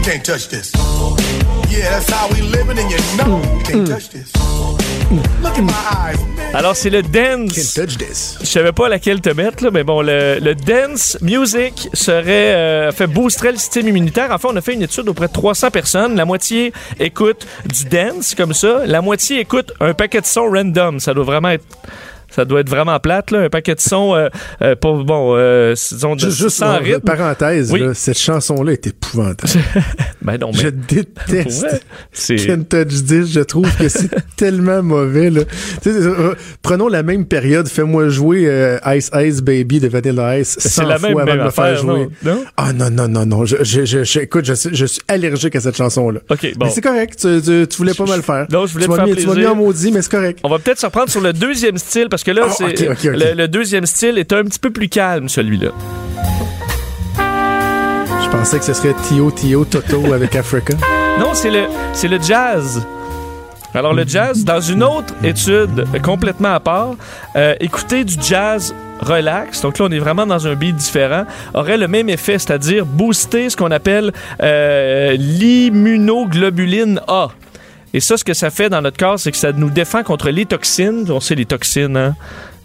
[0.04, 0.74] Can't touch this.
[1.78, 4.32] Yeah, that's how we living, and you know you can't touch this.
[5.44, 6.56] Look in my eyes, man.
[6.56, 7.54] Alors c'est le dance.
[7.76, 8.38] Can't touch this.
[8.42, 12.92] Je savais pas laquelle te mettre, là, mais bon, le, le dance music serait euh,
[12.92, 14.30] fait booster le système immunitaire.
[14.32, 16.16] Enfin, on a fait une étude auprès de 300 personnes.
[16.16, 21.00] La moitié écoute du dance comme ça, la moitié écoute un paquet de sons random.
[21.00, 21.66] Ça doit vraiment être
[22.30, 23.42] Ça doit être vraiment plate, là.
[23.42, 24.30] Un paquet de sons, euh,
[24.62, 27.00] euh, pas, bon, euh, disons, de, Juste, sans rythme.
[27.02, 27.80] parenthèse, Oui.
[27.82, 29.54] là, cette chanson-là est épouvantable.
[30.22, 30.60] Ben non, mais.
[30.60, 31.86] Je déteste.
[32.46, 33.32] Ken Touch 10.
[33.32, 35.30] Je trouve que c'est tellement mauvais.
[35.30, 35.42] Là.
[35.86, 37.68] Euh, prenons la même période.
[37.68, 41.32] Fais-moi jouer euh, Ice Ice Baby de Vanilla Ice 100 C'est la même, fois avant
[41.32, 42.08] même de me faire affaire, jouer.
[42.24, 42.34] non?
[42.36, 42.44] non?
[42.58, 43.46] Ah non, non, non, non.
[43.46, 46.22] Je, je, je, je- écoute, je, suis- je suis allergique à cette chanson-là.
[46.30, 46.66] OK, bon.
[46.66, 47.20] Mais c'est correct.
[47.20, 48.48] Tu, tu, tu voulais pas mal faire.
[48.52, 50.40] Non, je voulais tu te faire mis, tu m'as mis en maudit, mais c'est correct.
[50.44, 53.48] On va peut-être se reprendre sur le deuxième style parce que là, Ah, c'est le
[53.48, 55.72] deuxième style est un petit peu plus calme, celui-là.
[57.18, 60.76] Je pensais que ce serait Tio Tio Toto avec Africa.
[61.20, 62.86] Non, c'est le, c'est le jazz.
[63.74, 66.96] Alors, le jazz, dans une autre étude complètement à part,
[67.36, 71.78] euh, écouter du jazz relax, donc là, on est vraiment dans un beat différent, aurait
[71.78, 77.30] le même effet, c'est-à-dire booster ce qu'on appelle euh, l'immunoglobuline A.
[77.96, 80.30] Et ça, ce que ça fait dans notre corps, c'est que ça nous défend contre
[80.30, 81.10] les toxines.
[81.10, 82.14] On sait les toxines, hein?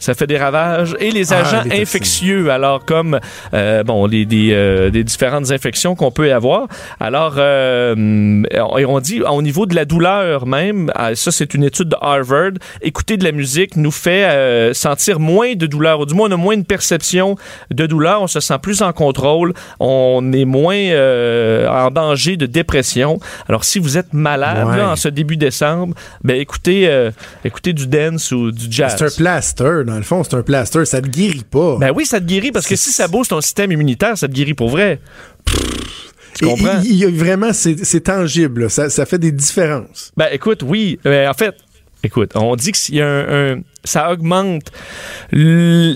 [0.01, 0.96] Ça fait des ravages.
[0.98, 3.20] Et les Ah, agents infectieux, alors comme
[3.55, 6.66] euh, bon les, des, euh, des différentes infections qu'on peut avoir.
[6.98, 11.90] Alors, euh, on dit au niveau de la douleur même, ah, ça c'est une étude
[11.90, 16.14] de Harvard, écouter de la musique nous fait euh, sentir moins de douleur, ou du
[16.14, 17.36] moins on a moins une perception
[17.70, 22.46] de douleur, on se sent plus en contrôle, on est moins euh, en danger de
[22.46, 23.18] dépression.
[23.48, 24.76] Alors si vous êtes malade Ouais.
[24.78, 25.94] là, en ce début décembre,
[26.24, 27.11] ben écoutez, euh,
[27.44, 28.94] écoutez du dance ou du jazz.
[28.98, 30.84] C'est un plaster, dans le fond, c'est un plaster.
[30.86, 31.76] Ça te guérit pas.
[31.78, 34.32] Ben oui, ça te guérit parce que si ça booste ton système immunitaire, ça te
[34.32, 35.01] guérit pour vrai.
[36.38, 36.80] Tu comprends?
[37.12, 38.70] vraiment, c'est tangible.
[38.70, 40.12] Ça, ça fait des différences.
[40.16, 40.99] Ben écoute, oui.
[41.07, 41.55] Euh, en fait,
[42.03, 44.70] écoute, on dit que s'il y a un, un- ça augmente
[45.33, 45.95] les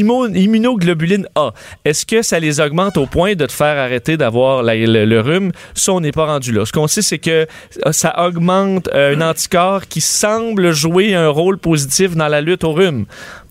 [0.00, 1.52] immunoglobulines A.
[1.84, 5.52] Est-ce que ça les augmente au point de te faire arrêter d'avoir le, rhume?
[5.74, 6.64] Ça, on n'est pas rendu là.
[6.64, 7.46] Ce qu'on sait, c'est que
[7.86, 12.72] euh, ça augmente un anticorps qui semble jouer un rôle positif dans la lutte au
[12.72, 13.06] rhume.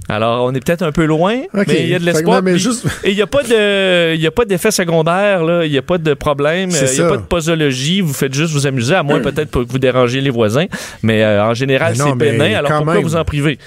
[0.10, 2.42] Alors, on est peut-être un peu loin, mais il y a de l'espoir.
[2.56, 5.66] juste- Et il n'y a pas de, il y a pas d'effet secondaire, là.
[5.66, 6.72] Il n'y a pas de problème.
[6.72, 8.02] C'est Il n'y a pas de posologie.
[8.02, 10.66] Vous faites juste vous amuser, à moins peut-être que vous dérangez les voisins.
[11.04, 12.56] Mais euh, en général, c'est bénin.
[12.58, 13.04] Alors pourquoi même.
[13.04, 13.58] vous en priver?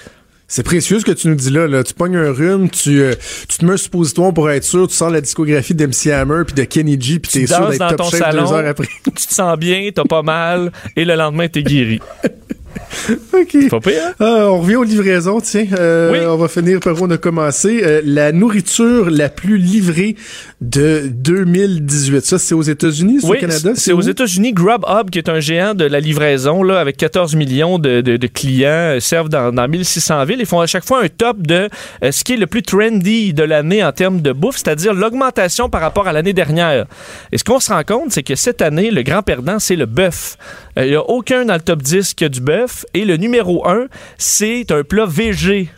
[0.49, 1.67] C'est précieux ce que tu nous dis là.
[1.67, 1.83] là.
[1.83, 3.13] Tu pognes un rhume, tu, euh,
[3.49, 6.55] tu te mets un suppositoire pour être sûr, tu sors la discographie d'MC Hammer puis
[6.55, 8.65] de Kenny G puis Tu t'es sûr d'être dans top ton shape salon, deux heures
[8.67, 8.87] après.
[9.03, 11.99] tu te sens bien, t'as pas mal, et le lendemain, t'es guéri.
[13.33, 13.69] OK.
[13.69, 14.13] Pas pire, hein?
[14.19, 15.65] Ah, on revient aux livraisons, tiens.
[15.77, 16.19] Euh, Oui.
[16.25, 17.81] On va finir par où on a commencé.
[17.83, 20.15] Euh, la nourriture la plus livrée
[20.59, 22.25] de 2018.
[22.25, 23.71] Ça, c'est aux États-Unis, c'est Oui, au Canada?
[23.75, 24.01] c'est aux?
[24.01, 24.53] États-Unis.
[24.53, 28.27] Grubhub, qui est un géant de la livraison, là, avec 14 millions de, de- de
[28.27, 30.37] clients, euh, servent dans, dans 1600 villes.
[30.39, 31.69] Ils font à chaque fois un top de
[32.03, 35.69] euh, ce qui est le plus trendy de l'année en termes de bouffe, c'est-à-dire l'augmentation
[35.69, 36.85] par rapport à l'année dernière.
[37.31, 39.85] Et ce qu'on se rend compte, c'est que cette année, le grand perdant, c'est le
[39.85, 40.37] bœuf.
[40.79, 42.83] Euh, Il n'y a aucun dans le top 10 qui a du bœuf.
[42.95, 43.85] Et le numéro 1,
[44.17, 45.69] c'est un plat VG.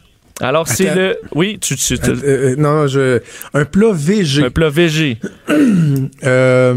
[0.41, 1.17] Alors, c'est le...
[1.35, 1.75] Oui, tu...
[1.75, 3.19] tu- tu- Euh, euh, non, je...
[3.53, 4.45] un plat VG.
[4.45, 5.17] un plat VG.
[6.23, 6.73] Euh,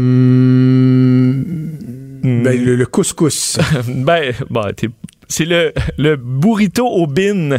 [2.23, 2.41] Hmm.
[2.43, 3.57] ben, le, le couscous.
[3.87, 4.89] Ben, bah, t'es-
[5.27, 7.57] c'est le, le burrito au bin.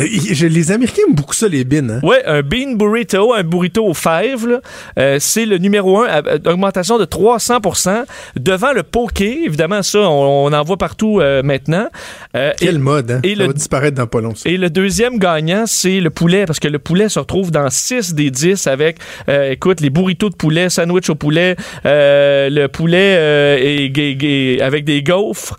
[0.00, 0.04] Euh,
[0.48, 1.88] les Américains aiment beaucoup ça, les bins.
[1.90, 2.00] Hein?
[2.02, 4.60] Ouais, un bean burrito, un burrito aux fèves,
[4.98, 7.58] euh, c'est le numéro un, augmentation de 300
[8.36, 9.44] devant le poké.
[9.44, 11.88] Évidemment, ça, on, on en voit partout euh, maintenant.
[12.34, 13.20] Euh, Quelle et- mode, hein?
[13.22, 14.48] et ça le- va disparaître dans pas long, ça.
[14.48, 18.14] Et le deuxième gagnant, c'est le poulet, parce que le poulet se retrouve dans 6
[18.14, 18.96] des 10 avec,
[19.28, 25.02] écoute, les burritos de poulet, sandwich au poulet, le poulet et, et- et- avec des
[25.02, 25.56] gaufres,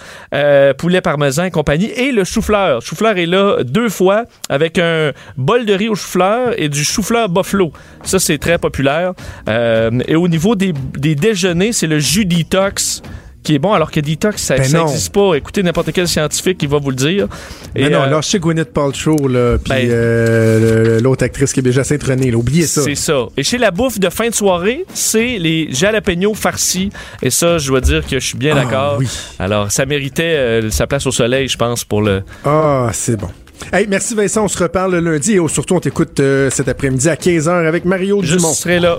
[0.80, 2.76] poulet parmesan et compagnie, et le chou-fleur.
[2.76, 6.84] Le chou-fleur est là deux fois avec un bol de riz au chou-fleur et du
[6.84, 7.72] chou-fleur buffalo.
[8.04, 9.14] Ça, c'est très populaire.
[9.50, 13.02] Euh, et au niveau des, des déjeuners, c'est le jus detox
[13.44, 15.34] qui est bon, alors que detox, ça Ben n'existe pas.
[15.36, 17.28] Écoutez n'importe quel scientifique qui va vous le dire.
[17.76, 21.64] Mais Et, non, euh, lâchez Gwyneth Paltrow, là, puis Ben- euh, l'autre actrice qui est
[21.64, 22.84] déjà Saint-René, là, oubliez ça.
[22.84, 23.26] C'est ça.
[23.36, 26.90] Et chez la bouffe de fin de soirée, c'est les jalapenos farcis.
[27.22, 28.96] Et ça, je dois dire que je suis bien Ah, d'accord.
[29.00, 29.10] oui.
[29.40, 32.24] Alors, ça méritait euh, sa place au soleil, je pense, pour le.
[32.46, 33.28] Ah, c'est bon.
[33.72, 37.10] Hey, merci Vincent, on se reparle le lundi et surtout on t'écoute euh, cet après-midi
[37.10, 38.54] à 15h avec Mario Je Dumont.
[38.54, 38.98] serai là.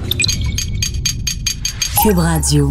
[2.03, 2.71] Cube Radio.